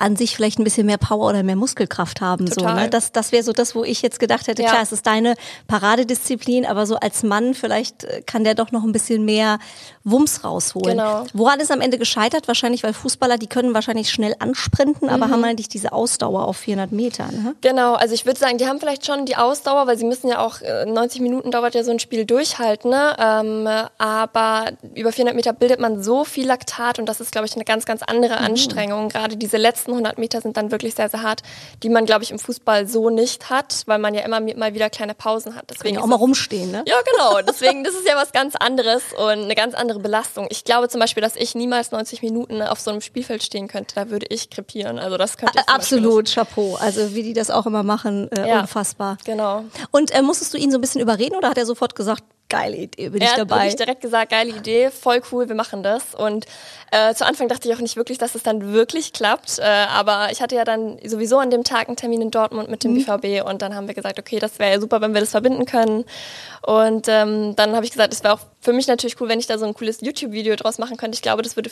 an 0.00 0.16
sich 0.16 0.34
vielleicht 0.34 0.58
ein 0.58 0.64
bisschen 0.64 0.86
mehr 0.86 0.98
Power 0.98 1.28
oder 1.28 1.42
mehr 1.42 1.56
Muskelkraft 1.56 2.20
haben. 2.20 2.46
Total. 2.46 2.74
So, 2.74 2.80
ne? 2.80 2.90
Das, 2.90 3.12
das 3.12 3.32
wäre 3.32 3.42
so 3.42 3.52
das, 3.52 3.74
wo 3.74 3.84
ich 3.84 4.02
jetzt 4.02 4.18
gedacht 4.18 4.46
hätte, 4.46 4.62
ja. 4.62 4.70
klar, 4.70 4.82
es 4.82 4.92
ist 4.92 5.06
deine 5.06 5.34
Paradedisziplin, 5.68 6.64
aber 6.64 6.86
so 6.86 6.96
als 6.96 7.22
Mann 7.22 7.54
vielleicht 7.54 8.04
äh, 8.04 8.22
kann 8.22 8.44
der 8.44 8.54
doch 8.54 8.72
noch 8.72 8.82
ein 8.82 8.92
bisschen 8.92 9.24
mehr 9.24 9.58
Wumms 10.04 10.42
rausholen. 10.42 10.96
Genau. 10.96 11.26
Woran 11.34 11.60
ist 11.60 11.70
am 11.70 11.82
Ende 11.82 11.98
gescheitert? 11.98 12.48
Wahrscheinlich, 12.48 12.82
weil 12.82 12.94
Fußballer, 12.94 13.36
die 13.36 13.46
können 13.46 13.74
wahrscheinlich 13.74 14.10
schnell 14.10 14.34
ansprinten, 14.38 15.08
mhm. 15.08 15.14
aber 15.14 15.30
haben 15.30 15.44
eigentlich 15.44 15.68
diese 15.68 15.92
Ausdauer 15.92 16.46
auf 16.46 16.56
400 16.56 16.92
Metern. 16.92 17.42
Ne? 17.42 17.54
Genau, 17.60 17.94
also 17.94 18.14
ich 18.14 18.24
würde 18.24 18.40
sagen, 18.40 18.56
die 18.56 18.66
haben 18.66 18.80
vielleicht 18.80 19.04
schon 19.04 19.26
die 19.26 19.36
Ausdauer, 19.36 19.86
weil 19.86 19.98
sie 19.98 20.06
müssen 20.06 20.28
ja 20.28 20.38
auch, 20.38 20.60
90 20.86 21.20
äh, 21.20 21.22
Minuten 21.22 21.50
dauert 21.50 21.74
ja 21.74 21.84
so 21.84 21.90
ein 21.90 21.98
Spiel 21.98 22.24
durchhalten, 22.24 22.90
ne? 22.90 23.16
Ähm, 23.18 23.68
aber 23.98 24.72
über 24.94 25.12
400 25.12 25.36
Meter 25.36 25.52
bildet 25.52 25.78
man 25.78 26.02
so 26.02 26.24
viel 26.24 26.46
Laktat 26.46 26.98
und 26.98 27.06
das 27.06 27.20
ist, 27.20 27.32
glaube 27.32 27.46
ich, 27.46 27.54
eine 27.54 27.64
ganz, 27.64 27.84
ganz 27.84 28.02
andere 28.02 28.38
mhm. 28.38 28.46
Anstrengung. 28.46 29.08
Gerade 29.10 29.36
diese 29.36 29.58
letzten 29.58 29.89
letzten 29.90 30.06
100 30.06 30.18
Meter 30.18 30.40
sind 30.40 30.56
dann 30.56 30.70
wirklich 30.70 30.94
sehr, 30.94 31.08
sehr 31.08 31.22
hart, 31.22 31.42
die 31.82 31.88
man, 31.88 32.06
glaube 32.06 32.24
ich, 32.24 32.30
im 32.30 32.38
Fußball 32.38 32.86
so 32.86 33.10
nicht 33.10 33.50
hat, 33.50 33.82
weil 33.86 33.98
man 33.98 34.14
ja 34.14 34.22
immer 34.22 34.40
mal 34.40 34.74
wieder 34.74 34.90
kleine 34.90 35.14
Pausen 35.14 35.54
hat. 35.54 35.64
Deswegen 35.70 35.98
auch 35.98 36.06
mal 36.06 36.16
rumstehen, 36.16 36.70
ne? 36.70 36.84
Ja, 36.86 36.96
genau. 37.12 37.40
Deswegen, 37.46 37.84
das 37.84 37.94
ist 37.94 38.06
ja 38.06 38.16
was 38.16 38.32
ganz 38.32 38.56
anderes 38.56 39.02
und 39.16 39.44
eine 39.44 39.54
ganz 39.54 39.74
andere 39.74 39.98
Belastung. 39.98 40.46
Ich 40.50 40.64
glaube 40.64 40.88
zum 40.88 41.00
Beispiel, 41.00 41.22
dass 41.22 41.36
ich 41.36 41.54
niemals 41.54 41.90
90 41.90 42.22
Minuten 42.22 42.62
auf 42.62 42.80
so 42.80 42.90
einem 42.90 43.00
Spielfeld 43.00 43.42
stehen 43.42 43.68
könnte. 43.68 43.94
Da 43.94 44.10
würde 44.10 44.26
ich 44.28 44.50
krepieren. 44.50 44.98
Also 44.98 45.16
das 45.16 45.36
könnte 45.36 45.58
ich 45.58 45.68
Absolut, 45.72 46.32
Chapeau. 46.32 46.76
Also 46.76 47.14
wie 47.14 47.22
die 47.22 47.32
das 47.32 47.50
auch 47.50 47.66
immer 47.66 47.82
machen, 47.82 48.30
äh, 48.32 48.48
ja, 48.48 48.60
unfassbar. 48.60 49.18
Genau. 49.24 49.64
Und 49.90 50.10
äh, 50.12 50.22
musstest 50.22 50.54
du 50.54 50.58
ihn 50.58 50.70
so 50.70 50.78
ein 50.78 50.80
bisschen 50.80 51.00
überreden 51.00 51.36
oder 51.36 51.50
hat 51.50 51.58
er 51.58 51.66
sofort 51.66 51.94
gesagt, 51.94 52.24
geile 52.50 52.76
Idee, 52.76 53.08
bin 53.08 53.22
er 53.22 53.28
ich 53.28 53.34
dabei. 53.36 53.66
Er 53.66 53.70
hat 53.70 53.78
direkt 53.78 54.00
gesagt, 54.02 54.32
geile 54.32 54.50
Idee, 54.50 54.90
voll 54.90 55.22
cool, 55.32 55.48
wir 55.48 55.54
machen 55.54 55.82
das. 55.82 56.14
Und 56.14 56.44
äh, 56.90 57.14
zu 57.14 57.26
Anfang 57.26 57.48
dachte 57.48 57.68
ich 57.68 57.74
auch 57.74 57.80
nicht 57.80 57.96
wirklich, 57.96 58.18
dass 58.18 58.34
es 58.34 58.42
dann 58.42 58.72
wirklich 58.72 59.12
klappt. 59.12 59.58
Äh, 59.58 59.62
aber 59.62 60.30
ich 60.32 60.40
hatte 60.42 60.56
ja 60.56 60.64
dann 60.64 60.98
sowieso 61.04 61.38
an 61.38 61.50
dem 61.50 61.64
Tag 61.64 61.88
einen 61.88 61.96
Termin 61.96 62.22
in 62.22 62.30
Dortmund 62.30 62.68
mit 62.68 62.84
dem 62.84 62.92
mhm. 62.92 63.04
BVB 63.04 63.48
und 63.48 63.62
dann 63.62 63.74
haben 63.74 63.86
wir 63.86 63.94
gesagt, 63.94 64.18
okay, 64.18 64.38
das 64.38 64.58
wäre 64.58 64.72
ja 64.72 64.80
super, 64.80 65.00
wenn 65.00 65.14
wir 65.14 65.20
das 65.20 65.30
verbinden 65.30 65.66
können. 65.66 66.04
Und 66.62 67.06
ähm, 67.08 67.54
dann 67.56 67.74
habe 67.74 67.84
ich 67.84 67.92
gesagt, 67.92 68.12
es 68.12 68.22
wäre 68.22 68.34
auch 68.34 68.40
für 68.60 68.72
mich 68.72 68.86
natürlich 68.86 69.20
cool, 69.20 69.28
wenn 69.28 69.38
ich 69.38 69.46
da 69.46 69.56
so 69.56 69.64
ein 69.64 69.74
cooles 69.74 70.00
YouTube-Video 70.02 70.56
draus 70.56 70.78
machen 70.78 70.96
könnte. 70.96 71.14
Ich 71.14 71.22
glaube, 71.22 71.42
das 71.42 71.56
würde 71.56 71.70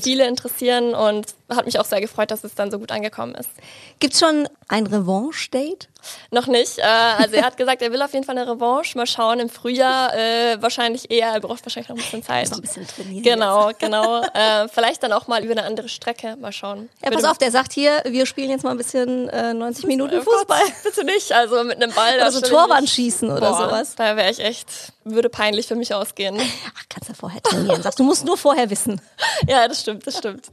viele 0.00 0.26
interessieren 0.26 0.94
und 0.94 1.26
hat 1.50 1.66
mich 1.66 1.78
auch 1.78 1.84
sehr 1.84 2.00
gefreut, 2.00 2.30
dass 2.30 2.44
es 2.44 2.54
dann 2.54 2.70
so 2.70 2.78
gut 2.78 2.90
angekommen 2.90 3.34
ist. 3.34 3.50
Gibt 3.98 4.14
es 4.14 4.20
schon 4.20 4.48
ein 4.68 4.86
Revanche-Date? 4.86 5.88
Noch 6.30 6.46
nicht. 6.46 6.78
Äh, 6.78 6.82
also 6.82 7.36
er 7.36 7.44
hat 7.44 7.56
gesagt, 7.56 7.82
er 7.82 7.92
will 7.92 8.02
auf 8.02 8.12
jeden 8.12 8.24
Fall 8.24 8.36
eine 8.36 8.50
Revanche. 8.50 8.96
Mal 8.96 9.06
schauen, 9.06 9.38
im 9.38 9.48
Frühjahr 9.48 10.14
äh, 10.14 10.60
wahrscheinlich 10.60 11.10
eher. 11.10 11.28
Er 11.28 11.40
braucht 11.40 11.64
wahrscheinlich 11.64 11.88
noch 11.88 11.96
ein 11.96 12.02
bisschen 12.02 12.22
Zeit. 12.22 12.50
Noch 12.50 12.58
ein 12.58 12.62
bisschen 12.62 12.86
trainieren. 12.86 13.22
Genau, 13.22 13.68
jetzt. 13.68 13.80
genau. 13.80 14.22
Äh, 14.34 14.51
vielleicht 14.72 15.02
dann 15.02 15.12
auch 15.12 15.26
mal 15.26 15.44
über 15.44 15.52
eine 15.52 15.64
andere 15.64 15.88
Strecke. 15.88 16.36
Mal 16.36 16.52
schauen. 16.52 16.88
Ja, 17.04 17.10
pass 17.10 17.24
auf, 17.24 17.38
der 17.38 17.50
sagt 17.50 17.72
hier, 17.72 18.02
wir 18.04 18.26
spielen 18.26 18.50
jetzt 18.50 18.64
mal 18.64 18.70
ein 18.70 18.76
bisschen 18.76 19.28
äh, 19.28 19.54
90 19.54 19.86
Minuten 19.86 20.22
Fußball. 20.22 20.62
Bitte 20.84 21.04
nicht. 21.04 21.32
Also 21.32 21.62
mit 21.64 21.82
einem 21.82 21.92
Ball. 21.92 22.16
Oder 22.16 22.32
so 22.32 22.40
Torwand 22.40 22.88
schießen 22.88 23.30
oder 23.30 23.50
Boah, 23.50 23.68
sowas. 23.68 23.94
Da 23.96 24.16
wäre 24.16 24.30
ich 24.30 24.40
echt, 24.40 24.92
würde 25.04 25.28
peinlich 25.28 25.66
für 25.66 25.74
mich 25.74 25.94
ausgehen. 25.94 26.38
Ach, 26.76 26.82
kannst 26.88 27.10
du 27.10 27.14
vorher 27.14 27.42
trainieren. 27.42 27.82
Sagst 27.82 27.98
du 27.98 28.04
musst 28.04 28.24
nur 28.24 28.36
vorher 28.36 28.70
wissen. 28.70 29.00
Ja, 29.48 29.66
das 29.66 29.80
stimmt, 29.80 30.06
das 30.06 30.18
stimmt. 30.18 30.46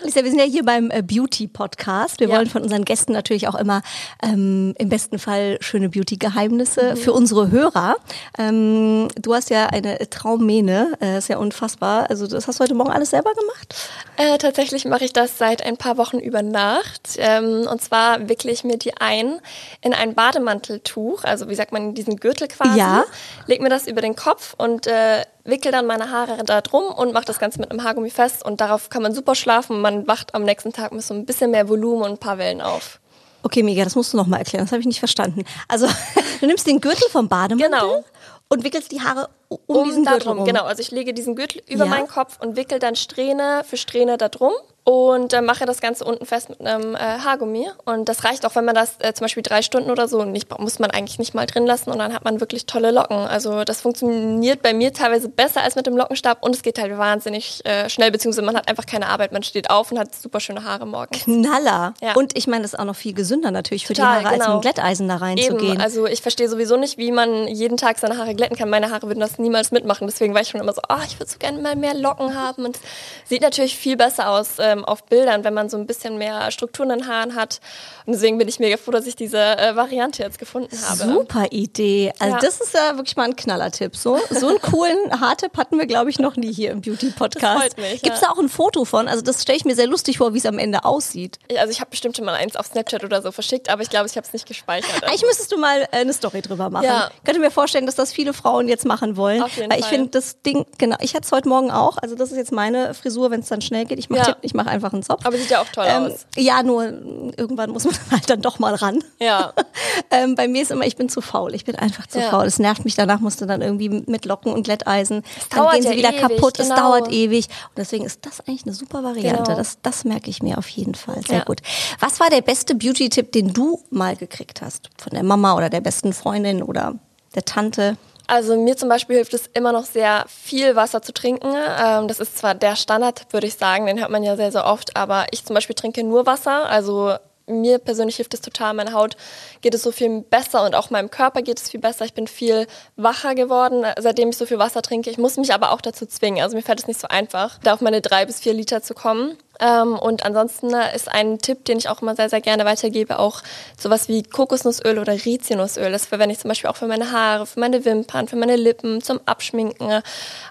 Alicia, 0.00 0.22
wir 0.22 0.30
sind 0.30 0.38
ja 0.38 0.44
hier 0.44 0.64
beim 0.64 0.90
äh, 0.90 1.02
Beauty-Podcast. 1.02 2.20
Wir 2.20 2.28
ja. 2.28 2.36
wollen 2.36 2.48
von 2.48 2.62
unseren 2.62 2.84
Gästen 2.84 3.12
natürlich 3.12 3.48
auch 3.48 3.54
immer 3.54 3.82
ähm, 4.22 4.74
im 4.78 4.88
besten 4.88 5.18
Fall 5.18 5.58
schöne 5.60 5.88
Beauty-Geheimnisse 5.88 6.92
mhm. 6.92 6.96
für 6.96 7.12
unsere 7.12 7.50
Hörer. 7.50 7.96
Ähm, 8.38 9.08
du 9.20 9.34
hast 9.34 9.50
ja 9.50 9.66
eine 9.66 9.98
Traummähne, 10.10 10.92
äh, 11.00 11.18
ist 11.18 11.28
ja 11.28 11.38
unfassbar. 11.38 12.10
Also 12.10 12.26
das 12.26 12.46
hast 12.46 12.60
du 12.60 12.64
heute 12.64 12.74
Morgen 12.74 12.90
alles 12.90 13.10
selber 13.10 13.21
gemacht? 13.30 13.74
Äh, 14.16 14.38
tatsächlich 14.38 14.84
mache 14.84 15.04
ich 15.04 15.12
das 15.12 15.38
seit 15.38 15.64
ein 15.64 15.76
paar 15.76 15.96
Wochen 15.96 16.18
über 16.18 16.42
Nacht. 16.42 17.16
Ähm, 17.16 17.66
und 17.70 17.82
zwar 17.82 18.28
wickle 18.28 18.50
ich 18.50 18.64
mir 18.64 18.76
die 18.76 18.96
ein 18.96 19.40
in 19.80 19.94
ein 19.94 20.14
Bademanteltuch, 20.14 21.24
also 21.24 21.48
wie 21.48 21.54
sagt 21.54 21.72
man, 21.72 21.90
in 21.90 21.94
diesen 21.94 22.16
Gürtel 22.16 22.48
quasi. 22.48 22.78
Ja. 22.78 23.04
Leg 23.46 23.60
mir 23.60 23.68
das 23.68 23.86
über 23.86 24.00
den 24.00 24.16
Kopf 24.16 24.54
und 24.58 24.86
äh, 24.86 25.24
wickel 25.44 25.72
dann 25.72 25.86
meine 25.86 26.10
Haare 26.10 26.42
da 26.44 26.60
drum 26.60 26.84
und 26.84 27.12
mache 27.12 27.24
das 27.24 27.38
Ganze 27.38 27.60
mit 27.60 27.70
einem 27.70 27.84
Haargummi 27.84 28.10
fest 28.10 28.44
und 28.44 28.60
darauf 28.60 28.90
kann 28.90 29.02
man 29.02 29.14
super 29.14 29.34
schlafen. 29.34 29.80
Man 29.80 30.06
wacht 30.06 30.34
am 30.34 30.44
nächsten 30.44 30.72
Tag 30.72 30.92
mit 30.92 31.02
so 31.02 31.14
ein 31.14 31.26
bisschen 31.26 31.50
mehr 31.50 31.68
Volumen 31.68 32.02
und 32.02 32.10
ein 32.12 32.18
paar 32.18 32.38
Wellen 32.38 32.60
auf. 32.60 33.00
Okay, 33.42 33.62
Mega, 33.62 33.82
das 33.84 33.96
musst 33.96 34.12
du 34.12 34.16
noch 34.16 34.26
mal 34.26 34.38
erklären. 34.38 34.64
Das 34.64 34.72
habe 34.72 34.80
ich 34.80 34.86
nicht 34.86 35.00
verstanden. 35.00 35.44
Also, 35.68 35.88
du 36.40 36.46
nimmst 36.46 36.66
den 36.66 36.80
Gürtel 36.80 37.08
vom 37.10 37.28
Bademantel 37.28 37.70
genau. 37.70 38.04
und 38.48 38.64
wickelst 38.64 38.92
die 38.92 39.00
Haare 39.00 39.28
um, 39.66 39.76
um 39.76 39.84
diesen 39.84 40.04
Gürtel 40.04 40.28
rum. 40.28 40.44
Genau, 40.44 40.64
also 40.64 40.80
ich 40.80 40.90
lege 40.90 41.14
diesen 41.14 41.36
Gürtel 41.36 41.62
über 41.68 41.84
ja. 41.84 41.90
meinen 41.90 42.08
Kopf 42.08 42.38
und 42.40 42.56
wickel 42.56 42.78
dann 42.78 42.96
Strähne 42.96 43.62
für 43.64 43.76
Strähne 43.76 44.18
da 44.18 44.28
drum 44.28 44.52
und 44.84 45.32
äh, 45.32 45.40
mache 45.42 45.64
das 45.64 45.80
Ganze 45.80 46.04
unten 46.04 46.26
fest 46.26 46.48
mit 46.48 46.60
einem 46.60 46.96
äh, 46.96 46.98
Haargummi. 46.98 47.68
Und 47.84 48.08
das 48.08 48.24
reicht 48.24 48.44
auch, 48.44 48.56
wenn 48.56 48.64
man 48.64 48.74
das 48.74 48.96
äh, 48.98 49.12
zum 49.14 49.26
Beispiel 49.26 49.42
drei 49.42 49.62
Stunden 49.62 49.90
oder 49.90 50.08
so, 50.08 50.24
nicht, 50.24 50.58
muss 50.58 50.80
man 50.80 50.90
eigentlich 50.90 51.20
nicht 51.20 51.34
mal 51.34 51.46
drin 51.46 51.66
lassen 51.66 51.90
und 51.90 51.98
dann 51.98 52.12
hat 52.12 52.24
man 52.24 52.40
wirklich 52.40 52.66
tolle 52.66 52.90
Locken. 52.90 53.16
Also 53.16 53.62
das 53.62 53.80
funktioniert 53.80 54.60
bei 54.60 54.74
mir 54.74 54.92
teilweise 54.92 55.28
besser 55.28 55.62
als 55.62 55.76
mit 55.76 55.86
dem 55.86 55.96
Lockenstab 55.96 56.42
und 56.42 56.54
es 56.54 56.62
geht 56.62 56.80
halt 56.80 56.96
wahnsinnig 56.98 57.64
äh, 57.64 57.88
schnell, 57.88 58.10
beziehungsweise 58.10 58.44
man 58.44 58.56
hat 58.56 58.68
einfach 58.68 58.86
keine 58.86 59.06
Arbeit. 59.06 59.30
Man 59.30 59.44
steht 59.44 59.70
auf 59.70 59.92
und 59.92 60.00
hat 60.00 60.14
super 60.14 60.40
schöne 60.40 60.64
Haare 60.64 60.86
morgens. 60.86 61.24
Knaller. 61.24 61.94
Ja. 62.02 62.14
Und 62.14 62.36
ich 62.36 62.48
meine, 62.48 62.62
das 62.62 62.72
ist 62.72 62.78
auch 62.78 62.84
noch 62.84 62.96
viel 62.96 63.14
gesünder 63.14 63.52
natürlich 63.52 63.86
für 63.86 63.94
Total, 63.94 64.20
die 64.20 64.26
Haare, 64.26 64.34
genau. 64.34 64.44
als 64.44 64.48
mit 64.48 64.48
einem 64.48 64.60
Glätteisen 64.62 65.08
da 65.08 65.16
reinzugehen. 65.16 65.80
Also 65.80 66.06
ich 66.06 66.22
verstehe 66.22 66.48
sowieso 66.48 66.76
nicht, 66.76 66.98
wie 66.98 67.12
man 67.12 67.46
jeden 67.46 67.76
Tag 67.76 67.98
seine 67.98 68.18
Haare 68.18 68.34
glätten 68.34 68.56
kann. 68.56 68.68
Meine 68.68 68.90
Haare 68.90 69.06
würden 69.06 69.20
das 69.20 69.38
niemals 69.42 69.70
mitmachen. 69.70 70.06
Deswegen 70.06 70.34
war 70.34 70.40
ich 70.40 70.48
schon 70.48 70.60
immer 70.60 70.72
so, 70.72 70.82
oh, 70.88 71.02
ich 71.06 71.18
würde 71.18 71.30
so 71.30 71.38
gerne 71.38 71.60
mal 71.60 71.76
mehr 71.76 71.94
Locken 71.94 72.34
haben. 72.34 72.64
Und 72.64 72.78
sieht 73.24 73.42
natürlich 73.42 73.76
viel 73.76 73.96
besser 73.96 74.30
aus 74.30 74.52
ähm, 74.58 74.84
auf 74.84 75.04
Bildern, 75.04 75.44
wenn 75.44 75.54
man 75.54 75.68
so 75.68 75.76
ein 75.76 75.86
bisschen 75.86 76.18
mehr 76.18 76.50
Strukturen 76.50 76.90
in 76.90 76.98
den 77.00 77.08
Haaren 77.08 77.34
hat. 77.34 77.60
Und 78.06 78.14
deswegen 78.14 78.38
bin 78.38 78.48
ich 78.48 78.58
mega 78.58 78.76
froh, 78.76 78.90
dass 78.90 79.06
ich 79.06 79.16
diese 79.16 79.38
äh, 79.38 79.76
Variante 79.76 80.22
jetzt 80.22 80.38
gefunden 80.38 80.76
habe. 80.88 81.12
Super 81.12 81.46
Idee. 81.50 82.12
Also 82.18 82.34
ja. 82.34 82.40
das 82.40 82.60
ist 82.60 82.74
ja 82.74 82.96
wirklich 82.96 83.16
mal 83.16 83.24
ein 83.24 83.36
Knallertipp. 83.36 83.96
So, 83.96 84.18
so 84.30 84.48
einen 84.48 84.60
coolen 84.60 84.98
Haartipp 85.20 85.56
hatten 85.56 85.78
wir, 85.78 85.86
glaube 85.86 86.10
ich, 86.10 86.18
noch 86.18 86.36
nie 86.36 86.52
hier 86.52 86.70
im 86.70 86.80
Beauty-Podcast. 86.80 87.76
Gibt 87.76 88.14
es 88.14 88.20
da 88.20 88.30
auch 88.30 88.38
ein 88.38 88.48
Foto 88.48 88.84
von? 88.84 89.08
Also 89.08 89.22
das 89.22 89.42
stelle 89.42 89.58
ich 89.58 89.64
mir 89.64 89.74
sehr 89.74 89.86
lustig 89.86 90.18
vor, 90.18 90.34
wie 90.34 90.38
es 90.38 90.46
am 90.46 90.58
Ende 90.58 90.84
aussieht. 90.84 91.38
Also 91.56 91.70
ich 91.70 91.80
habe 91.80 91.90
bestimmt 91.90 92.16
schon 92.16 92.24
mal 92.24 92.34
eins 92.34 92.56
auf 92.56 92.66
Snapchat 92.66 93.04
oder 93.04 93.22
so 93.22 93.32
verschickt, 93.32 93.68
aber 93.68 93.82
ich 93.82 93.90
glaube, 93.90 94.06
ich 94.06 94.16
habe 94.16 94.26
es 94.26 94.32
nicht 94.32 94.46
gespeichert. 94.46 95.04
Eigentlich 95.04 95.22
müsstest 95.22 95.52
du 95.52 95.58
mal 95.58 95.82
äh, 95.82 95.86
eine 95.98 96.12
Story 96.12 96.42
drüber 96.42 96.70
machen. 96.70 96.84
Ja. 96.84 97.10
Ich 97.16 97.24
könnte 97.24 97.40
mir 97.40 97.50
vorstellen, 97.50 97.86
dass 97.86 97.94
das 97.94 98.12
viele 98.12 98.32
Frauen 98.32 98.68
jetzt 98.68 98.84
machen 98.84 99.16
wollen. 99.16 99.31
Auf 99.40 99.56
jeden 99.56 99.70
Weil 99.70 99.80
ich 99.80 99.86
finde 99.86 100.08
das 100.08 100.42
Ding, 100.42 100.66
genau, 100.78 100.96
ich 101.00 101.14
hatte 101.14 101.24
es 101.24 101.32
heute 101.32 101.48
Morgen 101.48 101.70
auch. 101.70 101.96
Also 101.98 102.14
das 102.14 102.30
ist 102.30 102.36
jetzt 102.36 102.52
meine 102.52 102.92
Frisur, 102.94 103.30
wenn 103.30 103.40
es 103.40 103.48
dann 103.48 103.60
schnell 103.60 103.84
geht. 103.84 103.98
Ich 103.98 104.10
mache 104.10 104.36
ja. 104.42 104.50
mach 104.54 104.66
einfach 104.66 104.92
einen 104.92 105.02
Zopf. 105.02 105.24
Aber 105.24 105.36
sieht 105.36 105.50
ja 105.50 105.60
auch 105.60 105.68
toll 105.68 105.86
ähm, 105.88 106.04
aus. 106.04 106.26
Ja, 106.36 106.62
nur 106.62 106.84
irgendwann 106.84 107.70
muss 107.70 107.84
man 107.84 107.94
halt 108.10 108.28
dann 108.28 108.42
doch 108.42 108.58
mal 108.58 108.74
ran. 108.74 109.02
Ja. 109.18 109.52
ähm, 110.10 110.34
bei 110.34 110.48
mir 110.48 110.62
ist 110.62 110.70
immer, 110.70 110.86
ich 110.86 110.96
bin 110.96 111.08
zu 111.08 111.20
faul. 111.20 111.54
Ich 111.54 111.64
bin 111.64 111.76
einfach 111.76 112.06
zu 112.06 112.18
ja. 112.18 112.30
faul. 112.30 112.46
Es 112.46 112.58
nervt 112.58 112.84
mich. 112.84 112.94
Danach 112.94 113.20
musst 113.20 113.40
du 113.40 113.46
dann 113.46 113.62
irgendwie 113.62 113.88
mit 113.88 114.24
Locken 114.24 114.52
und 114.52 114.64
Glätteisen. 114.64 115.22
Es 115.38 115.48
dann 115.48 115.70
gehen 115.70 115.82
sie 115.82 115.88
ja 115.88 115.96
wieder 115.96 116.10
ewig, 116.10 116.20
kaputt. 116.20 116.58
Genau. 116.58 116.74
Es 116.74 116.80
dauert 116.80 117.12
ewig. 117.12 117.46
Und 117.46 117.78
deswegen 117.78 118.04
ist 118.04 118.24
das 118.26 118.40
eigentlich 118.40 118.64
eine 118.64 118.74
super 118.74 119.02
Variante. 119.02 119.42
Genau. 119.42 119.56
Das, 119.56 119.78
das 119.82 120.04
merke 120.04 120.30
ich 120.30 120.42
mir 120.42 120.58
auf 120.58 120.68
jeden 120.68 120.94
Fall. 120.94 121.22
Sehr 121.26 121.38
ja. 121.38 121.44
gut. 121.44 121.60
Was 122.00 122.20
war 122.20 122.30
der 122.30 122.42
beste 122.42 122.74
Beauty-Tipp, 122.74 123.32
den 123.32 123.52
du 123.52 123.80
mal 123.90 124.16
gekriegt 124.16 124.62
hast? 124.62 124.90
Von 124.98 125.12
der 125.12 125.22
Mama 125.22 125.56
oder 125.56 125.70
der 125.70 125.80
besten 125.80 126.12
Freundin 126.12 126.62
oder 126.62 126.94
der 127.34 127.44
Tante? 127.44 127.96
Also 128.26 128.56
mir 128.56 128.76
zum 128.76 128.88
Beispiel 128.88 129.16
hilft 129.16 129.34
es 129.34 129.46
immer 129.48 129.72
noch 129.72 129.84
sehr 129.84 130.24
viel 130.28 130.76
Wasser 130.76 131.02
zu 131.02 131.12
trinken. 131.12 131.52
Ähm, 131.54 132.08
das 132.08 132.20
ist 132.20 132.38
zwar 132.38 132.54
der 132.54 132.76
Standard, 132.76 133.26
würde 133.32 133.46
ich 133.46 133.54
sagen, 133.54 133.86
den 133.86 134.00
hört 134.00 134.10
man 134.10 134.22
ja 134.22 134.36
sehr, 134.36 134.52
sehr 134.52 134.66
oft, 134.66 134.96
aber 134.96 135.26
ich 135.32 135.44
zum 135.44 135.54
Beispiel 135.54 135.74
trinke 135.74 136.02
nur 136.02 136.26
Wasser. 136.26 136.68
Also 136.68 137.14
mir 137.46 137.78
persönlich 137.78 138.16
hilft 138.16 138.34
es 138.34 138.40
total. 138.40 138.74
Meine 138.74 138.92
Haut 138.92 139.16
geht 139.60 139.74
es 139.74 139.82
so 139.82 139.92
viel 139.92 140.20
besser 140.22 140.64
und 140.64 140.74
auch 140.74 140.90
meinem 140.90 141.10
Körper 141.10 141.42
geht 141.42 141.60
es 141.60 141.70
viel 141.70 141.80
besser. 141.80 142.04
Ich 142.04 142.14
bin 142.14 142.26
viel 142.26 142.66
wacher 142.96 143.34
geworden, 143.34 143.84
seitdem 143.98 144.30
ich 144.30 144.36
so 144.36 144.46
viel 144.46 144.58
Wasser 144.58 144.82
trinke. 144.82 145.10
Ich 145.10 145.18
muss 145.18 145.36
mich 145.36 145.52
aber 145.52 145.72
auch 145.72 145.80
dazu 145.80 146.06
zwingen. 146.06 146.42
Also 146.42 146.56
mir 146.56 146.62
fällt 146.62 146.80
es 146.80 146.86
nicht 146.86 147.00
so 147.00 147.08
einfach, 147.08 147.58
da 147.62 147.74
auf 147.74 147.80
meine 147.80 148.00
drei 148.00 148.26
bis 148.26 148.40
vier 148.40 148.54
Liter 148.54 148.82
zu 148.82 148.94
kommen. 148.94 149.36
Ähm, 149.62 149.96
und 149.96 150.24
ansonsten 150.24 150.74
ist 150.94 151.08
ein 151.08 151.38
Tipp, 151.38 151.64
den 151.64 151.78
ich 151.78 151.88
auch 151.88 152.02
immer 152.02 152.16
sehr, 152.16 152.28
sehr 152.28 152.40
gerne 152.40 152.64
weitergebe, 152.64 153.18
auch 153.18 153.42
sowas 153.78 154.08
wie 154.08 154.24
Kokosnussöl 154.24 154.98
oder 154.98 155.12
Rizinusöl. 155.12 155.92
Das 155.92 156.06
verwende 156.06 156.34
ich 156.34 156.40
zum 156.40 156.48
Beispiel 156.48 156.68
auch 156.68 156.76
für 156.76 156.88
meine 156.88 157.12
Haare, 157.12 157.46
für 157.46 157.60
meine 157.60 157.84
Wimpern, 157.84 158.26
für 158.26 158.36
meine 158.36 158.56
Lippen, 158.56 159.00
zum 159.02 159.20
Abschminken. 159.24 160.02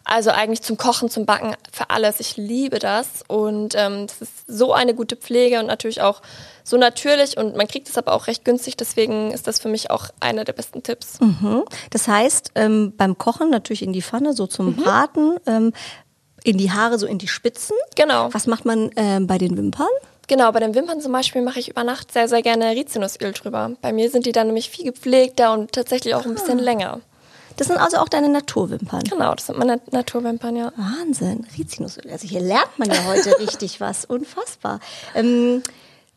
Also 0.06 0.32
eigentlich 0.32 0.62
zum 0.62 0.78
Kochen, 0.78 1.10
zum 1.10 1.26
Backen, 1.26 1.56
für 1.72 1.90
alles. 1.90 2.20
Ich 2.22 2.38
liebe 2.38 2.80
das. 2.80 3.24
Und 3.28 3.76
ähm, 3.76 4.08
das 4.08 4.22
ist 4.22 4.48
so 4.48 4.72
eine 4.74 4.96
gute 4.96 5.18
Pflege 5.18 5.60
und 5.60 5.66
natürlich 5.66 6.02
auch 6.02 6.22
so 6.64 6.78
natürlich 6.78 7.38
und 7.38 7.56
man 7.56 7.68
kriegt 7.68 7.90
es 7.90 7.98
aber 7.98 8.14
auch 8.14 8.28
recht 8.28 8.46
günstig. 8.46 8.78
Deswegen 8.78 9.32
ist 9.32 9.48
das 9.48 9.60
für 9.60 9.68
mich 9.68 9.92
auch 9.92 10.08
einer 10.20 10.46
der 10.46 10.54
besten 10.54 10.84
Tipps. 10.84 11.20
Mhm. 11.20 11.64
Das 11.90 12.08
heißt, 12.08 12.52
ähm, 12.56 12.94
beim 12.96 13.18
Kochen 13.18 13.50
natürlich 13.50 13.84
in 13.84 13.94
die 13.94 14.02
Pfanne, 14.02 14.34
so 14.34 14.48
zum 14.48 14.68
mhm. 14.68 14.76
Braten. 14.78 15.38
Ähm, 15.48 15.74
in 16.44 16.58
die 16.58 16.72
Haare, 16.72 16.98
so 16.98 17.06
in 17.06 17.18
die 17.18 17.28
Spitzen. 17.28 17.76
Genau. 17.96 18.34
Was 18.34 18.48
macht 18.48 18.66
man 18.66 18.92
äh, 18.96 19.20
bei 19.22 19.38
den 19.38 19.58
Wimpern? 19.58 19.88
Genau, 20.28 20.52
bei 20.52 20.60
den 20.60 20.74
Wimpern 20.76 21.02
zum 21.02 21.12
Beispiel 21.12 21.42
mache 21.42 21.60
ich 21.60 21.70
über 21.70 21.84
Nacht 21.84 22.12
sehr, 22.12 22.28
sehr 22.28 22.42
gerne 22.42 22.72
Rizinusöl 22.72 23.34
drüber. 23.34 23.72
Bei 23.82 23.92
mir 23.92 24.10
sind 24.10 24.26
die 24.26 24.32
dann 24.32 24.48
nämlich 24.48 24.70
viel 24.70 24.86
gepflegter 24.86 25.52
und 25.54 25.74
tatsächlich 25.74 26.16
auch 26.16 26.26
ein 26.26 26.34
bisschen 26.34 26.60
ah. 26.60 26.64
länger. 26.64 27.02
Das 27.58 27.68
sind 27.68 27.78
also 27.78 27.98
auch 27.98 28.08
deine 28.08 28.30
Naturwimpern. 28.30 29.04
Genau, 29.04 29.36
das 29.36 29.48
sind 29.48 29.60
meine 29.60 29.82
Naturwimpern, 29.92 30.56
ja. 30.56 30.72
Wahnsinn, 30.78 31.46
Rizinusöl. 31.58 32.10
Also 32.10 32.28
hier 32.28 32.40
lernt 32.40 32.78
man 32.80 32.90
ja 32.90 33.04
heute 33.06 33.38
richtig 33.40 33.82
was. 33.82 34.06
Unfassbar. 34.06 34.80
Ähm, 35.16 35.64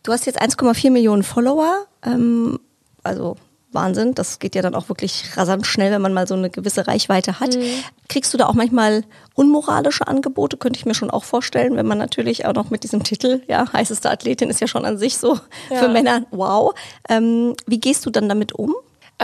du 0.05 0.13
hast 0.13 0.27
jetzt 0.27 0.41
1,4 0.41 0.91
Millionen 0.91 1.23
Follower. 1.23 1.87
Ähm, 2.05 2.61
also 3.03 3.37
Wahnsinn. 3.75 4.15
Das 4.15 4.39
geht 4.39 4.55
ja 4.55 4.63
dann 4.63 4.75
auch 4.75 4.89
wirklich 4.89 5.37
rasant 5.37 5.67
schnell, 5.67 5.91
wenn 5.91 6.03
man 6.03 6.15
mal 6.15 6.27
so 6.27 6.35
eine 6.35 6.51
gewisse 6.51 6.87
Reichweite 6.87 7.41
hat. 7.41 7.57
Mhm. 7.57 7.63
Kriegst 8.09 8.33
du 8.33 8.39
da 8.39 8.47
auch 8.47 8.55
manchmal 8.55 9.05
unmoralische 9.35 10.07
Angebote? 10.07 10.57
Könnte 10.57 10.79
ich 10.79 10.87
mir 10.87 10.95
schon 10.95 11.11
auch 11.11 11.25
vorstellen, 11.25 11.77
wenn 11.77 11.87
man 11.87 11.99
natürlich 11.99 12.47
auch 12.47 12.55
noch 12.55 12.71
mit 12.71 12.85
diesem 12.85 13.03
Titel, 13.03 13.43
ja, 13.49 13.73
heißeste 13.73 14.11
Athletin 14.11 14.51
ist 14.51 14.61
ja 14.61 14.67
schon 14.67 14.85
an 14.85 14.99
sich 14.99 15.19
so 15.19 15.39
ja. 15.71 15.77
für 15.77 15.89
Männer, 15.89 16.25
wow. 16.31 16.75
Ähm, 17.09 17.55
wie 17.67 17.81
gehst 17.81 18.07
du 18.07 18.11
dann 18.11 18.29
damit 18.29 18.53
um? 18.53 18.75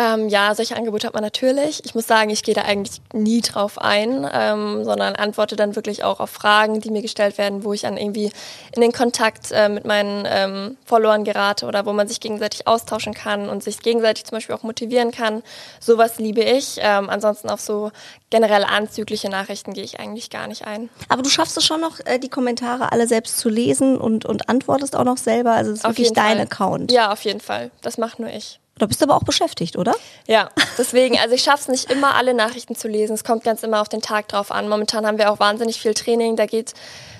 Ähm, 0.00 0.30
ja, 0.30 0.54
solche 0.54 0.76
Angebote 0.76 1.06
hat 1.06 1.12
man 1.12 1.22
natürlich. 1.22 1.84
Ich 1.84 1.94
muss 1.94 2.06
sagen, 2.06 2.30
ich 2.30 2.42
gehe 2.42 2.54
da 2.54 2.62
eigentlich 2.62 3.02
nie 3.12 3.42
drauf 3.42 3.76
ein, 3.76 4.26
ähm, 4.32 4.82
sondern 4.82 5.14
antworte 5.14 5.56
dann 5.56 5.76
wirklich 5.76 6.04
auch 6.04 6.20
auf 6.20 6.30
Fragen, 6.30 6.80
die 6.80 6.90
mir 6.90 7.02
gestellt 7.02 7.36
werden, 7.36 7.64
wo 7.64 7.74
ich 7.74 7.82
dann 7.82 7.98
irgendwie 7.98 8.32
in 8.74 8.80
den 8.80 8.92
Kontakt 8.92 9.50
äh, 9.52 9.68
mit 9.68 9.84
meinen 9.84 10.26
ähm, 10.26 10.78
Followern 10.86 11.24
gerate 11.24 11.66
oder 11.66 11.84
wo 11.84 11.92
man 11.92 12.08
sich 12.08 12.20
gegenseitig 12.20 12.66
austauschen 12.66 13.12
kann 13.12 13.50
und 13.50 13.62
sich 13.62 13.80
gegenseitig 13.80 14.24
zum 14.24 14.36
Beispiel 14.36 14.54
auch 14.54 14.62
motivieren 14.62 15.10
kann. 15.10 15.42
Sowas 15.80 16.18
liebe 16.18 16.40
ich. 16.40 16.78
Ähm, 16.78 17.10
ansonsten 17.10 17.50
auf 17.50 17.60
so 17.60 17.90
generell 18.30 18.64
anzügliche 18.64 19.28
Nachrichten 19.28 19.74
gehe 19.74 19.84
ich 19.84 20.00
eigentlich 20.00 20.30
gar 20.30 20.46
nicht 20.46 20.66
ein. 20.66 20.88
Aber 21.10 21.20
du 21.20 21.28
schaffst 21.28 21.58
es 21.58 21.66
schon 21.66 21.82
noch, 21.82 22.00
äh, 22.06 22.18
die 22.18 22.30
Kommentare 22.30 22.90
alle 22.90 23.06
selbst 23.06 23.36
zu 23.36 23.50
lesen 23.50 23.98
und, 23.98 24.24
und 24.24 24.48
antwortest 24.48 24.96
auch 24.96 25.04
noch 25.04 25.18
selber. 25.18 25.52
Also 25.52 25.72
es 25.72 25.80
ist 25.80 25.84
auf 25.84 25.90
wirklich 25.90 26.14
dein 26.14 26.38
Fall. 26.38 26.46
Account. 26.46 26.90
Ja, 26.90 27.12
auf 27.12 27.22
jeden 27.24 27.40
Fall. 27.40 27.70
Das 27.82 27.98
macht 27.98 28.18
nur 28.18 28.30
ich. 28.30 28.60
Da 28.80 28.86
bist 28.86 29.02
du 29.02 29.04
aber 29.04 29.14
auch 29.14 29.24
beschäftigt, 29.24 29.76
oder? 29.76 29.94
Ja, 30.26 30.48
deswegen, 30.78 31.18
also 31.18 31.34
ich 31.34 31.42
schaffe 31.42 31.60
es 31.60 31.68
nicht 31.68 31.92
immer, 31.92 32.14
alle 32.14 32.32
Nachrichten 32.32 32.74
zu 32.74 32.88
lesen. 32.88 33.12
Es 33.12 33.24
kommt 33.24 33.44
ganz 33.44 33.62
immer 33.62 33.82
auf 33.82 33.90
den 33.90 34.00
Tag 34.00 34.28
drauf 34.28 34.50
an. 34.50 34.70
Momentan 34.70 35.06
haben 35.06 35.18
wir 35.18 35.30
auch 35.30 35.38
wahnsinnig 35.38 35.78
viel 35.78 35.92
Training, 35.92 36.34
da 36.34 36.46
geht 36.46 36.72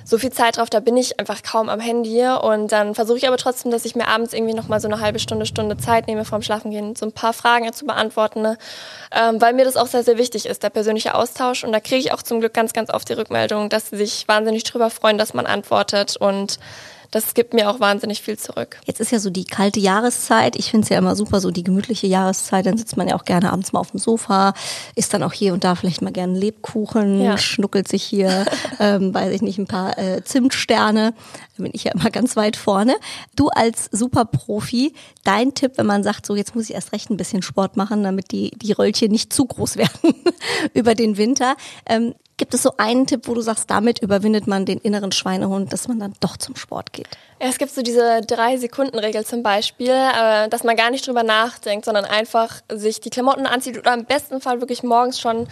so 0.07 0.16
viel 0.16 0.33
Zeit 0.33 0.57
drauf, 0.57 0.70
da 0.70 0.81
bin 0.81 0.96
ich 0.96 1.20
einfach 1.20 1.42
kaum 1.42 1.68
am 1.68 1.79
Handy. 1.79 2.25
Und 2.27 2.73
dann 2.73 2.94
versuche 2.94 3.18
ich 3.18 3.29
aber 3.29 3.37
trotzdem, 3.37 3.70
dass 3.70 3.85
ich 3.85 3.94
mir 3.94 4.09
abends 4.09 4.33
irgendwie 4.33 4.55
nochmal 4.55 4.81
so 4.81 4.88
eine 4.88 5.01
halbe 5.01 5.18
Stunde, 5.18 5.44
Stunde 5.44 5.77
Zeit 5.77 6.07
nehme 6.07 6.25
vorm 6.25 6.40
Schlafengehen, 6.40 6.96
so 6.96 7.05
ein 7.05 7.12
paar 7.12 7.35
Fragen 7.35 7.70
zu 7.75 7.85
beantworten, 7.85 8.40
ne? 8.40 8.57
ähm, 9.12 9.38
weil 9.38 9.53
mir 9.53 9.66
das 9.66 9.77
auch 9.77 9.87
sehr, 9.87 10.03
sehr 10.03 10.16
wichtig 10.16 10.46
ist, 10.46 10.62
der 10.62 10.70
persönliche 10.70 11.14
Austausch. 11.14 11.62
Und 11.62 11.73
da 11.73 11.81
kriege 11.81 11.99
ich 11.99 12.12
auch 12.14 12.23
zum 12.23 12.40
Glück 12.40 12.55
ganz, 12.55 12.73
ganz 12.73 12.88
oft 12.88 13.07
die 13.07 13.12
Rückmeldung, 13.12 13.68
dass 13.68 13.90
sie 13.90 13.99
sich 13.99 14.27
wahnsinnig 14.29 14.64
drüber 14.64 14.88
freuen, 14.88 15.18
dass 15.18 15.35
man 15.35 15.44
antwortet 15.44 16.16
und 16.16 16.59
das 17.11 17.35
gibt 17.35 17.55
mir 17.55 17.68
auch 17.68 17.81
wahnsinnig 17.81 18.23
viel 18.23 18.38
zurück. 18.38 18.79
Jetzt 18.85 19.01
ist 19.01 19.11
ja 19.11 19.18
so 19.18 19.31
die 19.31 19.44
kalte 19.44 19.81
Jahreszeit. 19.81 20.55
Ich 20.57 20.70
finde 20.70 20.85
es 20.85 20.90
ja 20.90 20.99
immer 20.99 21.16
super, 21.16 21.40
so 21.40 21.51
die 21.51 21.64
gemütliche 21.64 22.07
Jahreszeit. 22.07 22.66
Dann 22.66 22.79
sitzt 22.79 22.96
man 22.96 23.09
ja 23.09 23.16
auch 23.16 23.25
gerne 23.25 23.53
abends 23.53 23.73
mal 23.73 23.81
auf 23.81 23.90
dem 23.90 23.99
Sofa, 23.99 24.55
isst 24.94 25.12
dann 25.12 25.25
auch 25.25 25.33
hier 25.33 25.53
und 25.53 25.64
da 25.64 25.75
vielleicht 25.75 26.03
mal 26.03 26.12
gerne 26.12 26.38
Lebkuchen, 26.38 27.20
ja. 27.20 27.37
schnuckelt 27.37 27.88
sich 27.88 28.05
hier, 28.05 28.46
ähm, 28.79 29.12
weiß 29.12 29.35
ich 29.35 29.42
nicht, 29.42 29.59
ein 29.59 29.66
paar 29.66 29.99
äh, 29.99 30.23
Zimtsterne. 30.23 31.14
Da 31.57 31.62
bin 31.64 31.73
ich 31.75 31.85
ja 31.85 31.92
immer 31.92 32.11
ganz 32.11 32.37
weit 32.37 32.57
vorne. 32.57 32.94
Du 33.35 33.49
als 33.49 33.88
Superprofi, 33.90 34.94
dein 35.25 35.55
Tipp, 35.55 35.73
wenn 35.77 35.87
man 35.87 36.05
sagt, 36.05 36.27
so 36.27 36.37
jetzt 36.37 36.55
muss 36.55 36.70
ich 36.70 36.75
erst 36.75 36.92
recht 36.92 37.11
ein 37.11 37.16
bisschen 37.16 37.42
Sport 37.42 37.77
machen, 37.77 38.05
damit 38.05 38.31
die, 38.31 38.53
die 38.57 38.73
Röllchen 38.73 39.11
nicht 39.11 39.33
zu 39.33 39.46
groß 39.46 39.77
werden 39.77 40.14
über 40.75 40.94
den 40.94 41.16
Winter. 41.16 41.57
Ähm, 41.87 42.14
Gibt 42.40 42.55
es 42.55 42.62
so 42.62 42.72
einen 42.79 43.07
Tipp, 43.07 43.29
wo 43.29 43.35
du 43.35 43.42
sagst, 43.42 43.70
damit 43.70 43.98
überwindet 43.98 44.46
man 44.46 44.64
den 44.64 44.79
inneren 44.79 45.12
Schweinehund, 45.12 45.74
dass 45.74 45.88
man 45.88 46.00
dann 46.00 46.14
doch 46.20 46.38
zum 46.38 46.57
Sport 46.57 46.94
geht? 46.94 47.07
Es 47.38 47.59
gibt 47.59 47.70
so 47.70 47.83
diese 47.83 48.22
Drei-Sekunden-Regel 48.22 49.26
zum 49.26 49.42
Beispiel, 49.42 49.90
äh, 49.90 50.48
dass 50.48 50.64
man 50.64 50.74
gar 50.74 50.90
nicht 50.90 51.07
drüber 51.07 51.22
nachdenkt, 51.22 51.85
sondern 51.85 52.07
einfach 52.07 52.62
sich 52.72 52.98
die 53.03 53.11
Klamotten 53.11 53.44
anzieht 53.44 53.76
oder 53.76 53.92
im 53.92 54.07
besten 54.07 54.40
Fall 54.40 54.61
wirklich 54.61 54.83
morgens 54.83 55.20
schon 55.20 55.48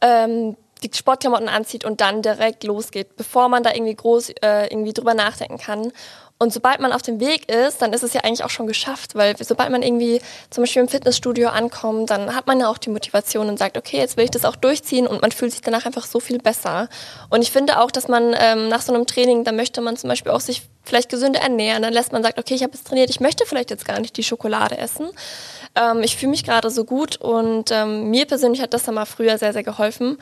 ähm, 0.00 0.56
die 0.84 0.90
Sportklamotten 0.94 1.48
anzieht 1.48 1.84
und 1.84 2.00
dann 2.00 2.22
direkt 2.22 2.62
losgeht, 2.62 3.16
bevor 3.16 3.48
man 3.48 3.64
da 3.64 3.74
irgendwie 3.74 3.96
groß 3.96 4.30
äh, 4.40 4.68
irgendwie 4.70 4.92
drüber 4.92 5.14
nachdenken 5.14 5.58
kann. 5.58 5.90
Und 6.40 6.52
sobald 6.52 6.78
man 6.78 6.92
auf 6.92 7.02
dem 7.02 7.18
Weg 7.18 7.50
ist, 7.50 7.82
dann 7.82 7.92
ist 7.92 8.04
es 8.04 8.12
ja 8.12 8.20
eigentlich 8.20 8.44
auch 8.44 8.50
schon 8.50 8.68
geschafft, 8.68 9.16
weil 9.16 9.34
sobald 9.42 9.70
man 9.70 9.82
irgendwie 9.82 10.20
zum 10.50 10.62
Beispiel 10.62 10.82
im 10.82 10.88
Fitnessstudio 10.88 11.48
ankommt, 11.48 12.10
dann 12.10 12.34
hat 12.34 12.46
man 12.46 12.60
ja 12.60 12.68
auch 12.68 12.78
die 12.78 12.90
Motivation 12.90 13.48
und 13.48 13.58
sagt, 13.58 13.76
okay, 13.76 13.96
jetzt 13.96 14.16
will 14.16 14.24
ich 14.24 14.30
das 14.30 14.44
auch 14.44 14.54
durchziehen 14.54 15.08
und 15.08 15.20
man 15.20 15.32
fühlt 15.32 15.50
sich 15.50 15.62
danach 15.62 15.84
einfach 15.84 16.06
so 16.06 16.20
viel 16.20 16.38
besser. 16.38 16.88
Und 17.28 17.42
ich 17.42 17.50
finde 17.50 17.80
auch, 17.80 17.90
dass 17.90 18.06
man 18.06 18.36
ähm, 18.38 18.68
nach 18.68 18.82
so 18.82 18.94
einem 18.94 19.06
Training, 19.06 19.42
da 19.42 19.50
möchte 19.50 19.80
man 19.80 19.96
zum 19.96 20.08
Beispiel 20.08 20.30
auch 20.30 20.40
sich 20.40 20.62
vielleicht 20.84 21.08
gesünder 21.10 21.40
ernähren. 21.40 21.82
Dann 21.82 21.92
lässt 21.92 22.12
man 22.12 22.22
sagt, 22.22 22.38
okay, 22.38 22.54
ich 22.54 22.62
habe 22.62 22.72
jetzt 22.72 22.86
trainiert, 22.86 23.10
ich 23.10 23.20
möchte 23.20 23.44
vielleicht 23.44 23.70
jetzt 23.70 23.84
gar 23.84 24.00
nicht 24.00 24.16
die 24.16 24.24
Schokolade 24.24 24.78
essen. 24.78 25.10
Ähm, 25.74 26.02
ich 26.02 26.16
fühle 26.16 26.30
mich 26.30 26.44
gerade 26.44 26.70
so 26.70 26.84
gut 26.84 27.16
und 27.16 27.70
ähm, 27.70 28.10
mir 28.10 28.26
persönlich 28.26 28.62
hat 28.62 28.74
das 28.74 28.84
dann 28.84 28.94
mal 28.94 29.04
früher 29.04 29.38
sehr, 29.38 29.52
sehr 29.52 29.62
geholfen. 29.62 30.18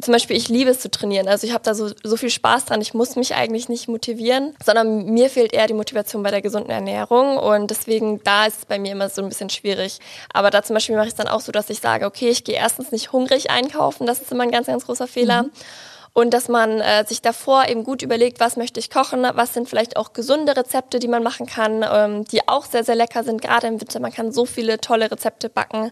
Zum 0.00 0.12
Beispiel, 0.12 0.36
ich 0.36 0.48
liebe 0.48 0.70
es 0.70 0.80
zu 0.80 0.90
trainieren. 0.90 1.28
Also 1.28 1.46
ich 1.46 1.52
habe 1.52 1.62
da 1.64 1.74
so, 1.74 1.90
so 2.02 2.16
viel 2.16 2.30
Spaß 2.30 2.66
dran. 2.66 2.80
Ich 2.80 2.94
muss 2.94 3.16
mich 3.16 3.34
eigentlich 3.34 3.68
nicht 3.68 3.88
motivieren, 3.88 4.54
sondern 4.64 5.06
mir 5.06 5.30
fehlt 5.30 5.52
eher 5.56 5.66
die 5.66 5.74
Motivation 5.74 6.22
bei 6.22 6.30
der 6.30 6.42
gesunden 6.42 6.70
Ernährung 6.70 7.36
und 7.38 7.70
deswegen 7.70 8.22
da 8.22 8.46
ist 8.46 8.58
es 8.58 8.64
bei 8.66 8.78
mir 8.78 8.92
immer 8.92 9.08
so 9.08 9.22
ein 9.22 9.28
bisschen 9.28 9.50
schwierig. 9.50 9.98
Aber 10.32 10.50
da 10.50 10.62
zum 10.62 10.74
Beispiel 10.74 10.96
mache 10.96 11.06
ich 11.06 11.12
es 11.12 11.18
dann 11.18 11.28
auch 11.28 11.40
so, 11.40 11.52
dass 11.52 11.70
ich 11.70 11.80
sage, 11.80 12.06
okay, 12.06 12.28
ich 12.28 12.44
gehe 12.44 12.56
erstens 12.56 12.92
nicht 12.92 13.12
hungrig 13.12 13.50
einkaufen. 13.50 14.06
Das 14.06 14.20
ist 14.20 14.30
immer 14.32 14.44
ein 14.44 14.50
ganz, 14.50 14.66
ganz 14.66 14.86
großer 14.86 15.06
Fehler. 15.06 15.44
Mhm 15.44 15.50
und 16.16 16.32
dass 16.32 16.48
man 16.48 16.80
äh, 16.80 17.04
sich 17.06 17.20
davor 17.20 17.68
eben 17.68 17.84
gut 17.84 18.00
überlegt, 18.00 18.40
was 18.40 18.56
möchte 18.56 18.80
ich 18.80 18.88
kochen, 18.88 19.26
was 19.34 19.52
sind 19.52 19.68
vielleicht 19.68 19.98
auch 19.98 20.14
gesunde 20.14 20.56
Rezepte, 20.56 20.98
die 20.98 21.08
man 21.08 21.22
machen 21.22 21.44
kann, 21.44 21.84
ähm, 21.86 22.24
die 22.24 22.48
auch 22.48 22.64
sehr, 22.64 22.84
sehr 22.84 22.94
lecker 22.94 23.22
sind, 23.22 23.42
gerade 23.42 23.66
im 23.66 23.78
Winter. 23.82 24.00
Man 24.00 24.14
kann 24.14 24.32
so 24.32 24.46
viele 24.46 24.80
tolle 24.80 25.10
Rezepte 25.10 25.50
backen, 25.50 25.90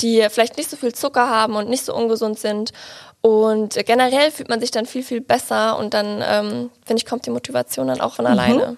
die 0.00 0.26
vielleicht 0.30 0.56
nicht 0.56 0.70
so 0.70 0.78
viel 0.78 0.94
Zucker 0.94 1.28
haben 1.28 1.56
und 1.56 1.68
nicht 1.68 1.84
so 1.84 1.94
ungesund 1.94 2.38
sind. 2.38 2.72
Und 3.20 3.74
generell 3.84 4.30
fühlt 4.30 4.48
man 4.48 4.60
sich 4.60 4.70
dann 4.70 4.86
viel, 4.86 5.02
viel 5.02 5.20
besser 5.20 5.78
und 5.78 5.92
dann, 5.92 6.24
ähm, 6.26 6.70
finde 6.86 7.02
ich, 7.02 7.04
kommt 7.04 7.26
die 7.26 7.30
Motivation 7.30 7.88
dann 7.88 8.00
auch 8.00 8.14
von 8.14 8.24
mhm. 8.24 8.30
alleine. 8.30 8.76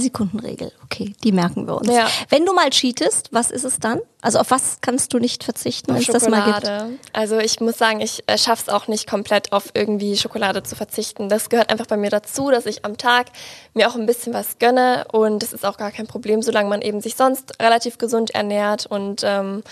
Sekunden 0.00 0.40
Regel, 0.40 0.72
okay, 0.84 1.14
die 1.24 1.32
merken 1.32 1.66
wir 1.66 1.76
uns. 1.76 1.88
Ja. 1.88 2.08
Wenn 2.28 2.44
du 2.44 2.52
mal 2.52 2.70
cheatest, 2.70 3.28
was 3.32 3.50
ist 3.50 3.64
es 3.64 3.78
dann? 3.78 4.00
Also 4.20 4.40
auf 4.40 4.50
was 4.50 4.78
kannst 4.80 5.14
du 5.14 5.18
nicht 5.18 5.44
verzichten, 5.44 5.94
wenn 5.94 6.00
es 6.00 6.08
das 6.08 6.28
mal 6.28 6.52
gibt? 6.52 6.70
Also 7.12 7.38
ich 7.38 7.60
muss 7.60 7.78
sagen, 7.78 8.00
ich 8.00 8.24
äh, 8.26 8.36
schaffe 8.36 8.64
es 8.66 8.68
auch 8.68 8.88
nicht 8.88 9.08
komplett 9.08 9.52
auf 9.52 9.70
irgendwie 9.74 10.16
Schokolade 10.16 10.62
zu 10.62 10.74
verzichten. 10.74 11.28
Das 11.28 11.48
gehört 11.48 11.70
einfach 11.70 11.86
bei 11.86 11.96
mir 11.96 12.10
dazu, 12.10 12.50
dass 12.50 12.66
ich 12.66 12.84
am 12.84 12.96
Tag 12.96 13.26
mir 13.74 13.88
auch 13.88 13.94
ein 13.94 14.06
bisschen 14.06 14.34
was 14.34 14.58
gönne 14.58 15.06
und 15.12 15.42
das 15.42 15.52
ist 15.52 15.64
auch 15.64 15.76
gar 15.76 15.92
kein 15.92 16.06
Problem, 16.06 16.42
solange 16.42 16.68
man 16.68 16.82
eben 16.82 17.00
sich 17.00 17.14
sonst 17.14 17.60
relativ 17.62 17.98
gesund 17.98 18.30
ernährt 18.30 18.86
und 18.86 19.22
ähm, 19.24 19.62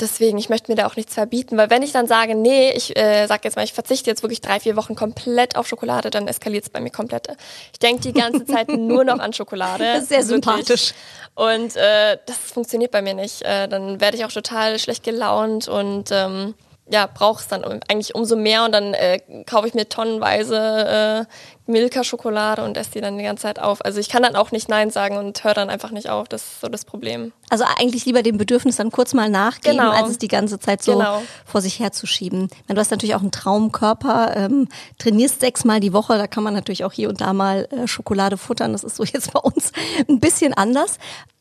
Deswegen, 0.00 0.38
ich 0.38 0.48
möchte 0.48 0.70
mir 0.70 0.76
da 0.76 0.86
auch 0.86 0.96
nichts 0.96 1.14
verbieten, 1.14 1.56
weil 1.56 1.70
wenn 1.70 1.82
ich 1.82 1.92
dann 1.92 2.06
sage, 2.06 2.34
nee, 2.34 2.70
ich 2.72 2.96
äh, 2.96 3.26
sag 3.26 3.44
jetzt 3.44 3.56
mal, 3.56 3.64
ich 3.64 3.72
verzichte 3.72 4.10
jetzt 4.10 4.22
wirklich 4.22 4.40
drei, 4.40 4.60
vier 4.60 4.76
Wochen 4.76 4.94
komplett 4.94 5.56
auf 5.56 5.68
Schokolade, 5.68 6.10
dann 6.10 6.28
eskaliert 6.28 6.64
es 6.64 6.70
bei 6.70 6.80
mir 6.80 6.90
komplett. 6.90 7.28
Ich 7.72 7.78
denke 7.78 8.02
die 8.02 8.12
ganze 8.12 8.44
Zeit 8.46 8.68
nur 8.68 9.04
noch 9.04 9.18
an 9.18 9.32
Schokolade. 9.32 9.84
Das 9.84 10.02
ist 10.04 10.08
sehr 10.08 10.24
sympathisch. 10.24 10.92
Und 11.34 11.76
äh, 11.76 12.18
das 12.26 12.36
funktioniert 12.36 12.90
bei 12.90 13.02
mir 13.02 13.14
nicht. 13.14 13.42
Äh, 13.42 13.68
dann 13.68 14.00
werde 14.00 14.16
ich 14.16 14.24
auch 14.24 14.32
total 14.32 14.78
schlecht 14.78 15.02
gelaunt 15.04 15.68
und 15.68 16.10
ähm, 16.12 16.54
ja, 16.90 17.08
brauche 17.12 17.40
es 17.40 17.48
dann 17.48 17.64
eigentlich 17.64 18.14
umso 18.14 18.36
mehr 18.36 18.64
und 18.64 18.72
dann 18.72 18.92
äh, 18.92 19.18
kaufe 19.46 19.66
ich 19.66 19.72
mir 19.74 19.88
tonnenweise 19.88 21.26
äh, 21.26 21.70
Milka-Schokolade 21.70 22.62
und 22.62 22.76
esse 22.76 22.90
die 22.90 23.00
dann 23.00 23.16
die 23.16 23.24
ganze 23.24 23.44
Zeit 23.44 23.58
auf. 23.58 23.82
Also 23.82 24.00
ich 24.00 24.10
kann 24.10 24.22
dann 24.22 24.36
auch 24.36 24.52
nicht 24.52 24.68
Nein 24.68 24.90
sagen 24.90 25.16
und 25.16 25.42
höre 25.42 25.54
dann 25.54 25.70
einfach 25.70 25.90
nicht 25.92 26.10
auf. 26.10 26.28
Das 26.28 26.42
ist 26.42 26.60
so 26.60 26.68
das 26.68 26.84
Problem. 26.84 27.32
Also 27.48 27.64
eigentlich 27.78 28.04
lieber 28.04 28.22
dem 28.22 28.36
Bedürfnis 28.36 28.76
dann 28.76 28.90
kurz 28.90 29.14
mal 29.14 29.30
nachgeben, 29.30 29.78
genau. 29.78 29.92
als 29.92 30.10
es 30.10 30.18
die 30.18 30.28
ganze 30.28 30.58
Zeit 30.58 30.82
so 30.82 30.92
genau. 30.92 31.22
vor 31.46 31.62
sich 31.62 31.80
herzuschieben. 31.80 32.50
Du 32.68 32.76
hast 32.76 32.90
natürlich 32.90 33.14
auch 33.14 33.22
einen 33.22 33.32
Traumkörper, 33.32 34.36
ähm, 34.36 34.68
trainierst 34.98 35.40
sechsmal 35.40 35.80
die 35.80 35.94
Woche, 35.94 36.18
da 36.18 36.26
kann 36.26 36.44
man 36.44 36.52
natürlich 36.52 36.84
auch 36.84 36.92
hier 36.92 37.08
und 37.08 37.22
da 37.22 37.32
mal 37.32 37.66
äh, 37.70 37.86
Schokolade 37.86 38.36
futtern. 38.36 38.72
Das 38.72 38.84
ist 38.84 38.96
so 38.96 39.04
jetzt 39.12 39.32
bei 39.32 39.40
uns 39.40 39.72
ein 40.06 40.20
bisschen 40.20 40.52
anders. 40.52 40.98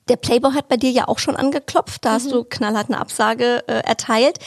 Der 0.08 0.16
Playboy 0.18 0.54
hat 0.54 0.70
bei 0.70 0.78
dir 0.78 0.92
ja 0.92 1.08
auch 1.08 1.20
schon 1.20 1.36
angeklopft, 1.36 2.06
da 2.06 2.12
mhm. 2.12 2.14
hast 2.14 2.32
du 2.32 2.44
knallhart 2.46 2.90
eine 2.90 3.00
Absage 3.00 3.64
äh, 3.68 3.74
erteilt. 3.84 4.40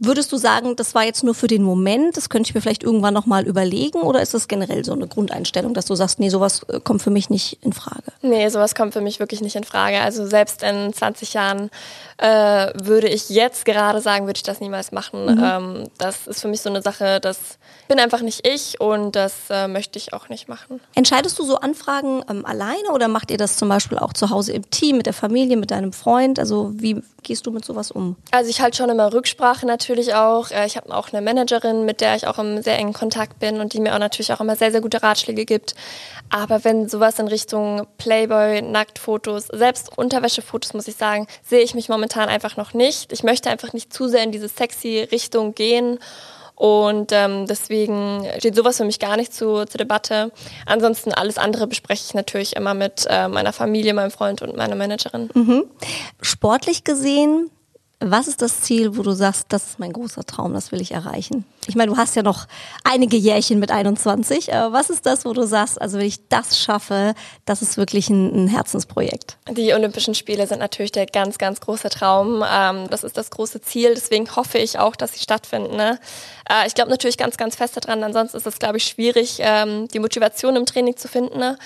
Würdest 0.00 0.30
du 0.30 0.36
sagen, 0.36 0.76
das 0.76 0.94
war 0.94 1.04
jetzt 1.04 1.24
nur 1.24 1.34
für 1.34 1.48
den 1.48 1.62
Moment, 1.62 2.16
das 2.16 2.28
könnte 2.28 2.48
ich 2.48 2.54
mir 2.54 2.60
vielleicht 2.60 2.84
irgendwann 2.84 3.14
nochmal 3.14 3.46
überlegen 3.46 4.00
oder 4.00 4.22
ist 4.22 4.32
das 4.32 4.46
generell 4.46 4.84
so 4.84 4.92
eine 4.92 5.08
Grundeinstellung, 5.08 5.74
dass 5.74 5.86
du 5.86 5.96
sagst, 5.96 6.20
nee, 6.20 6.28
sowas 6.28 6.62
äh, 6.68 6.78
kommt 6.78 7.02
für 7.02 7.10
mich 7.10 7.30
nicht 7.30 7.58
in 7.62 7.72
Frage? 7.72 8.04
Nee, 8.22 8.48
sowas 8.48 8.76
kommt 8.76 8.92
für 8.92 9.00
mich 9.00 9.18
wirklich 9.18 9.40
nicht 9.40 9.56
in 9.56 9.64
Frage. 9.64 10.00
Also 10.00 10.26
selbst 10.26 10.62
in 10.62 10.92
20 10.92 11.34
Jahren 11.34 11.70
äh, 12.18 12.72
würde 12.80 13.08
ich 13.08 13.28
jetzt 13.28 13.64
gerade 13.64 14.00
sagen, 14.00 14.26
würde 14.26 14.36
ich 14.36 14.44
das 14.44 14.60
niemals 14.60 14.92
machen. 14.92 15.24
Mhm. 15.24 15.42
Ähm, 15.42 15.90
das 15.98 16.28
ist 16.28 16.42
für 16.42 16.48
mich 16.48 16.60
so 16.60 16.70
eine 16.70 16.80
Sache, 16.80 17.18
das 17.20 17.58
bin 17.88 17.98
einfach 17.98 18.20
nicht 18.20 18.46
ich 18.46 18.80
und 18.80 19.16
das 19.16 19.34
äh, 19.50 19.66
möchte 19.66 19.98
ich 19.98 20.12
auch 20.12 20.28
nicht 20.28 20.48
machen. 20.48 20.80
Entscheidest 20.94 21.38
du 21.40 21.44
so 21.44 21.56
Anfragen 21.56 22.22
ähm, 22.30 22.46
alleine 22.46 22.92
oder 22.92 23.08
macht 23.08 23.32
ihr 23.32 23.38
das 23.38 23.56
zum 23.56 23.68
Beispiel 23.68 23.98
auch 23.98 24.12
zu 24.12 24.30
Hause 24.30 24.52
im 24.52 24.70
Team, 24.70 24.98
mit 24.98 25.06
der 25.06 25.12
Familie, 25.12 25.56
mit 25.56 25.72
deinem 25.72 25.92
Freund? 25.92 26.38
Also 26.38 26.70
wie 26.74 27.02
gehst 27.24 27.46
du 27.46 27.50
mit 27.50 27.64
sowas 27.64 27.90
um? 27.90 28.16
Also 28.30 28.48
ich 28.48 28.60
halte 28.60 28.76
schon 28.76 28.90
immer 28.90 29.12
Rücksprache 29.12 29.66
natürlich 29.66 29.87
auch. 30.14 30.50
Äh, 30.50 30.66
ich 30.66 30.76
habe 30.76 30.94
auch 30.94 31.12
eine 31.12 31.22
Managerin, 31.22 31.84
mit 31.84 32.00
der 32.00 32.16
ich 32.16 32.26
auch 32.26 32.38
im 32.38 32.62
sehr 32.62 32.78
engen 32.78 32.92
Kontakt 32.92 33.38
bin 33.38 33.60
und 33.60 33.72
die 33.72 33.80
mir 33.80 33.94
auch 33.94 33.98
natürlich 33.98 34.32
auch 34.32 34.40
immer 34.40 34.56
sehr, 34.56 34.70
sehr 34.70 34.80
gute 34.80 35.02
Ratschläge 35.02 35.44
gibt. 35.44 35.74
Aber 36.30 36.64
wenn 36.64 36.88
sowas 36.88 37.18
in 37.18 37.28
Richtung 37.28 37.86
Playboy, 37.96 38.62
Nacktfotos, 38.62 39.46
selbst 39.46 39.96
Unterwäschefotos, 39.96 40.74
muss 40.74 40.88
ich 40.88 40.96
sagen, 40.96 41.26
sehe 41.42 41.60
ich 41.60 41.74
mich 41.74 41.88
momentan 41.88 42.28
einfach 42.28 42.56
noch 42.56 42.74
nicht. 42.74 43.12
Ich 43.12 43.22
möchte 43.22 43.50
einfach 43.50 43.72
nicht 43.72 43.92
zu 43.92 44.08
sehr 44.08 44.22
in 44.22 44.32
diese 44.32 44.48
sexy 44.48 45.08
Richtung 45.10 45.54
gehen. 45.54 45.98
Und 46.54 47.12
ähm, 47.12 47.46
deswegen 47.46 48.26
steht 48.38 48.56
sowas 48.56 48.78
für 48.78 48.84
mich 48.84 48.98
gar 48.98 49.16
nicht 49.16 49.32
zu, 49.32 49.64
zur 49.64 49.78
Debatte. 49.78 50.32
Ansonsten 50.66 51.14
alles 51.14 51.38
andere 51.38 51.68
bespreche 51.68 52.02
ich 52.04 52.14
natürlich 52.14 52.56
immer 52.56 52.74
mit 52.74 53.06
äh, 53.08 53.28
meiner 53.28 53.52
Familie, 53.52 53.94
meinem 53.94 54.10
Freund 54.10 54.42
und 54.42 54.56
meiner 54.56 54.74
Managerin. 54.74 55.30
Mhm. 55.34 55.64
Sportlich 56.20 56.82
gesehen 56.82 57.48
was 58.00 58.28
ist 58.28 58.42
das 58.42 58.60
Ziel, 58.60 58.96
wo 58.96 59.02
du 59.02 59.10
sagst, 59.12 59.46
das 59.48 59.70
ist 59.70 59.78
mein 59.80 59.92
großer 59.92 60.24
Traum, 60.24 60.54
das 60.54 60.70
will 60.70 60.80
ich 60.80 60.92
erreichen? 60.92 61.44
Ich 61.66 61.74
meine, 61.74 61.90
du 61.90 61.96
hast 61.96 62.14
ja 62.14 62.22
noch 62.22 62.46
einige 62.84 63.16
Jährchen 63.16 63.58
mit 63.58 63.72
21. 63.72 64.54
Aber 64.54 64.72
was 64.72 64.88
ist 64.88 65.04
das, 65.04 65.24
wo 65.24 65.32
du 65.32 65.44
sagst, 65.46 65.80
also 65.80 65.98
wenn 65.98 66.06
ich 66.06 66.28
das 66.28 66.60
schaffe, 66.60 67.14
das 67.44 67.60
ist 67.60 67.76
wirklich 67.76 68.08
ein, 68.08 68.46
Herzensprojekt? 68.46 69.36
Die 69.50 69.74
Olympischen 69.74 70.14
Spiele 70.14 70.46
sind 70.46 70.60
natürlich 70.60 70.92
der 70.92 71.06
ganz, 71.06 71.38
ganz 71.38 71.60
große 71.60 71.90
Traum. 71.90 72.44
Ähm, 72.48 72.86
das 72.88 73.02
ist 73.02 73.16
das 73.16 73.30
große 73.30 73.60
Ziel. 73.62 73.94
Deswegen 73.94 74.34
hoffe 74.36 74.58
ich 74.58 74.78
auch, 74.78 74.94
dass 74.94 75.14
sie 75.14 75.20
stattfinden. 75.20 75.76
Ne? 75.76 75.98
Äh, 76.48 76.68
ich 76.68 76.74
glaube 76.74 76.90
natürlich 76.90 77.18
ganz, 77.18 77.36
ganz 77.36 77.56
fest 77.56 77.76
daran. 77.76 78.04
Ansonsten 78.04 78.36
ist 78.36 78.46
es, 78.46 78.60
glaube 78.60 78.76
ich, 78.76 78.84
schwierig, 78.84 79.38
ähm, 79.40 79.88
die 79.88 79.98
Motivation 79.98 80.54
im 80.54 80.66
Training 80.66 80.96
zu 80.96 81.08
finden. 81.08 81.56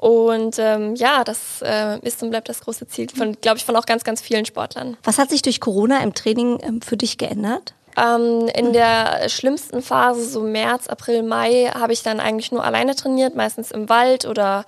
Und 0.00 0.58
ähm, 0.58 0.94
ja, 0.94 1.24
das 1.24 1.60
äh, 1.60 1.98
ist 2.00 2.22
und 2.22 2.30
bleibt 2.30 2.48
das 2.48 2.62
große 2.62 2.88
Ziel 2.88 3.08
von, 3.14 3.36
glaube 3.42 3.58
ich, 3.58 3.66
von 3.66 3.76
auch 3.76 3.84
ganz, 3.84 4.02
ganz 4.02 4.22
vielen 4.22 4.46
Sportlern. 4.46 4.96
Was 5.04 5.18
hat 5.18 5.28
sich 5.28 5.42
durch 5.42 5.60
Corona 5.60 6.02
im 6.02 6.14
Training 6.14 6.58
ähm, 6.62 6.80
für 6.80 6.96
dich 6.96 7.18
geändert? 7.18 7.74
Ähm, 7.98 8.48
in 8.54 8.72
der 8.72 9.28
schlimmsten 9.28 9.82
Phase, 9.82 10.24
so 10.24 10.40
März, 10.40 10.86
April, 10.86 11.22
Mai, 11.22 11.70
habe 11.74 11.92
ich 11.92 12.02
dann 12.02 12.18
eigentlich 12.18 12.50
nur 12.50 12.64
alleine 12.64 12.94
trainiert, 12.94 13.34
meistens 13.34 13.72
im 13.72 13.90
Wald 13.90 14.24
oder 14.24 14.64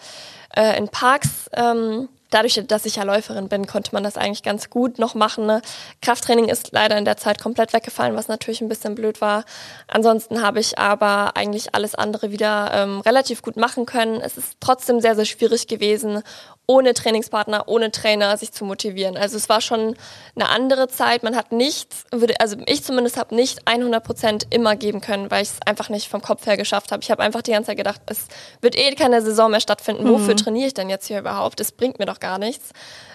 äh, 0.55 0.77
in 0.77 0.89
Parks. 0.89 1.49
Ähm, 1.55 2.11
dadurch, 2.33 2.61
dass 2.67 2.85
ich 2.85 2.97
ja 2.97 3.05
Läuferin 3.05 3.49
bin, 3.49 3.67
konnte 3.67 3.91
man 3.93 4.03
das 4.03 4.17
eigentlich 4.17 4.43
ganz 4.43 4.71
gut 4.71 4.99
noch 4.99 5.15
machen. 5.15 5.47
Ne? 5.47 5.63
Krafttraining 6.01 6.49
ist 6.49 6.71
leider 6.73 6.99
in 6.99 7.05
der 7.05 7.17
Zeit 7.17 7.41
komplett 7.41 7.73
weggefallen, 7.73 8.17
was 8.17 8.29
natürlich 8.29 8.61
ein 8.61 8.69
bisschen 8.69 8.95
blöd 8.95 9.21
war. 9.21 9.45
Ansonsten 9.87 10.43
habe 10.43 10.61
ich 10.61 10.79
aber 10.79 11.37
eigentlich 11.37 11.75
alles 11.75 11.95
andere 11.95 12.33
wieder 12.33 12.71
ähm, 12.75 13.01
relativ 13.01 13.43
gut 13.43 13.57
machen 13.57 13.87
können. 13.87 14.21
Es 14.21 14.37
ist 14.37 14.57
trotzdem 14.61 15.01
sehr, 15.01 15.15
sehr 15.15 15.27
schwierig 15.27 15.67
gewesen 15.67 16.23
ohne 16.67 16.95
Trainingspartner, 16.95 17.65
ohne 17.67 17.91
Trainer 17.91 18.37
sich 18.37 18.53
zu 18.53 18.65
motivieren. 18.65 19.17
Also 19.17 19.37
es 19.37 19.49
war 19.49 19.61
schon 19.61 19.97
eine 20.37 20.49
andere 20.49 20.89
Zeit. 20.89 21.23
Man 21.23 21.37
hat 21.37 21.53
nichts, 21.53 22.05
also 22.11 22.57
ich 22.67 22.85
zumindest 22.85 23.17
habe 23.17 23.35
nicht 23.35 23.67
100 23.67 24.03
Prozent 24.03 24.47
immer 24.51 24.77
geben 24.77 25.01
können, 25.01 25.31
weil 25.31 25.43
ich 25.43 25.51
es 25.51 25.63
einfach 25.67 25.89
nicht 25.89 26.09
vom 26.09 26.23
Kopf 26.23 26.47
her 26.47 26.57
geschafft 26.57 26.93
habe. 26.93 27.03
Ich 27.03 27.11
habe 27.11 27.23
einfach 27.23 27.43
die 27.43 27.51
ganze 27.51 27.69
Zeit 27.69 27.79
gedacht, 27.79 28.01
es 28.07 28.29
wird 28.61 28.77
eh 28.77 28.95
keine 28.95 29.23
Saison 29.23 29.51
mehr 29.51 29.61
stattfinden. 29.61 30.05
Mhm. 30.05 30.11
Wofür 30.11 30.37
trainiere 30.37 30.69
ich 30.69 30.75
denn 30.75 30.89
jetzt 30.89 31.07
hier 31.07 31.19
überhaupt? 31.19 31.59
Das 31.59 31.73
bringt 31.73 31.99
mir 31.99 32.07
doch 32.07 32.21
gar 32.21 32.39
nichts. 32.39 32.71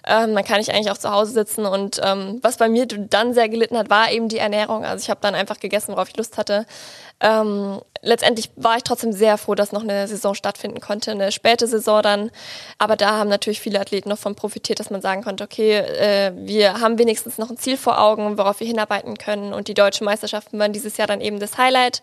Ähm, 0.08 0.36
dann 0.36 0.46
kann 0.46 0.62
ich 0.62 0.74
eigentlich 0.74 0.90
auch 0.90 0.98
zu 0.98 1.12
Hause 1.12 1.34
sitzen 1.34 1.66
und 1.66 2.00
ähm, 2.02 2.40
was 2.42 2.58
bei 2.58 2.70
mir 2.70 2.86
dann 2.88 3.34
sehr 3.34 3.50
gelitten 3.50 3.78
hat, 3.78 3.90
war 3.90 4.10
eben 4.12 4.30
die 4.30 4.38
Ernährung. 4.38 4.86
Also 4.86 5.04
ich 5.04 5.10
habe 5.10 5.20
dann 5.22 5.36
einfach 5.36 5.60
gegessen, 5.60 5.92
worauf 5.92 6.08
ich 6.08 6.16
Lust 6.16 6.38
hatte. 6.38 6.66
Ähm, 7.20 7.82
letztendlich 8.02 8.52
war 8.56 8.78
ich 8.78 8.84
trotzdem 8.84 9.12
sehr 9.12 9.38
froh, 9.38 9.56
dass 9.56 9.74
noch 9.74 9.84
eine 9.84 10.08
Saison 10.08 10.34
stattfinden 10.34 10.80
konnte, 10.80 11.12
eine 11.12 11.32
späte 11.32 11.68
Saison 11.68 12.02
dann. 12.02 12.32
Aber 12.78 12.96
da 12.96 13.18
haben 13.18 13.30
natürlich 13.30 13.60
viele 13.60 13.82
Athleten 13.82 14.08
noch 14.08 14.20
von 14.20 14.36
profitiert, 14.36 14.80
dass 14.80 14.92
man 14.92 15.02
sagen 15.02 15.24
konnte, 15.24 15.44
okay, 15.44 15.80
äh, 15.80 16.32
wir 16.36 16.80
haben 16.80 16.98
wenigstens 17.00 17.38
noch 17.38 17.50
ein 17.50 17.58
Ziel 17.58 17.76
vor 17.76 18.00
Augen, 18.00 18.38
worauf 18.38 18.62
wir 18.62 18.68
hinarbeiten 18.68 19.18
können. 19.18 19.54
Und 19.54 19.68
die 19.68 19.74
deutschen 19.74 20.06
Meisterschaften 20.06 20.58
waren 20.58 20.74
dieses 20.74 20.96
Jahr 20.96 21.08
dann 21.08 21.22
eben 21.22 21.40
das 21.40 21.58
Highlight. 21.58 22.02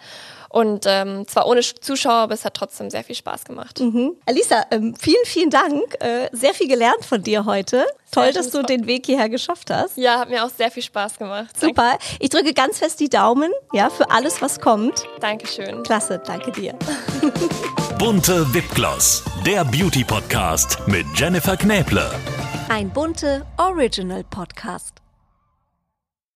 Und 0.55 0.85
ähm, 0.87 1.27
zwar 1.27 1.49
ohne 1.49 1.63
Zuschauer, 1.63 2.13
aber 2.15 2.35
es 2.35 2.45
hat 2.45 2.55
trotzdem 2.55 2.89
sehr 2.89 3.03
viel 3.03 3.17
Spaß 3.17 3.45
gemacht. 3.45 3.81
Mhm. 3.81 4.13
Alisa, 4.25 4.63
ähm, 4.71 4.95
vielen, 4.97 5.25
vielen 5.25 5.51
Dank. 5.51 5.83
Äh, 5.99 6.29
sehr 6.31 6.55
viel 6.55 6.69
gelernt 6.69 7.05
von 7.05 7.21
dir 7.21 7.45
heute. 7.45 7.85
Toll, 8.13 8.33
dass 8.33 8.51
du 8.51 8.63
den 8.63 8.87
Weg 8.87 9.05
hierher 9.07 9.29
geschafft 9.29 9.71
hast. 9.71 9.97
Ja, 9.97 10.21
hat 10.21 10.29
mir 10.29 10.45
auch 10.45 10.51
sehr 10.51 10.71
viel 10.71 10.85
Spaß 10.85 11.19
gemacht. 11.19 11.59
Super. 11.61 11.91
Danke. 11.91 12.05
Ich 12.21 12.31
drücke 12.31 12.55
ganz 12.55 12.79
fest 12.79 13.01
die 13.01 13.09
Daumen, 13.09 13.51
ja, 13.73 13.91
für 13.91 14.13
alles, 14.13 14.41
was 14.43 14.61
kommt. 14.61 15.05
Dankeschön. 15.19 15.83
Klasse, 15.83 16.23
danke 16.25 16.53
dir. 16.53 16.79
Bunte 17.99 18.47
Wipgloss, 18.55 19.25
der 19.45 19.65
Beauty 19.65 20.05
Podcast 20.05 20.79
mit 20.87 21.05
Jennifer 21.17 21.57
Knäble. 21.57 22.09
Ein 22.69 22.91
bunte 22.91 23.45
Original 23.59 24.23
Podcast. 24.23 25.04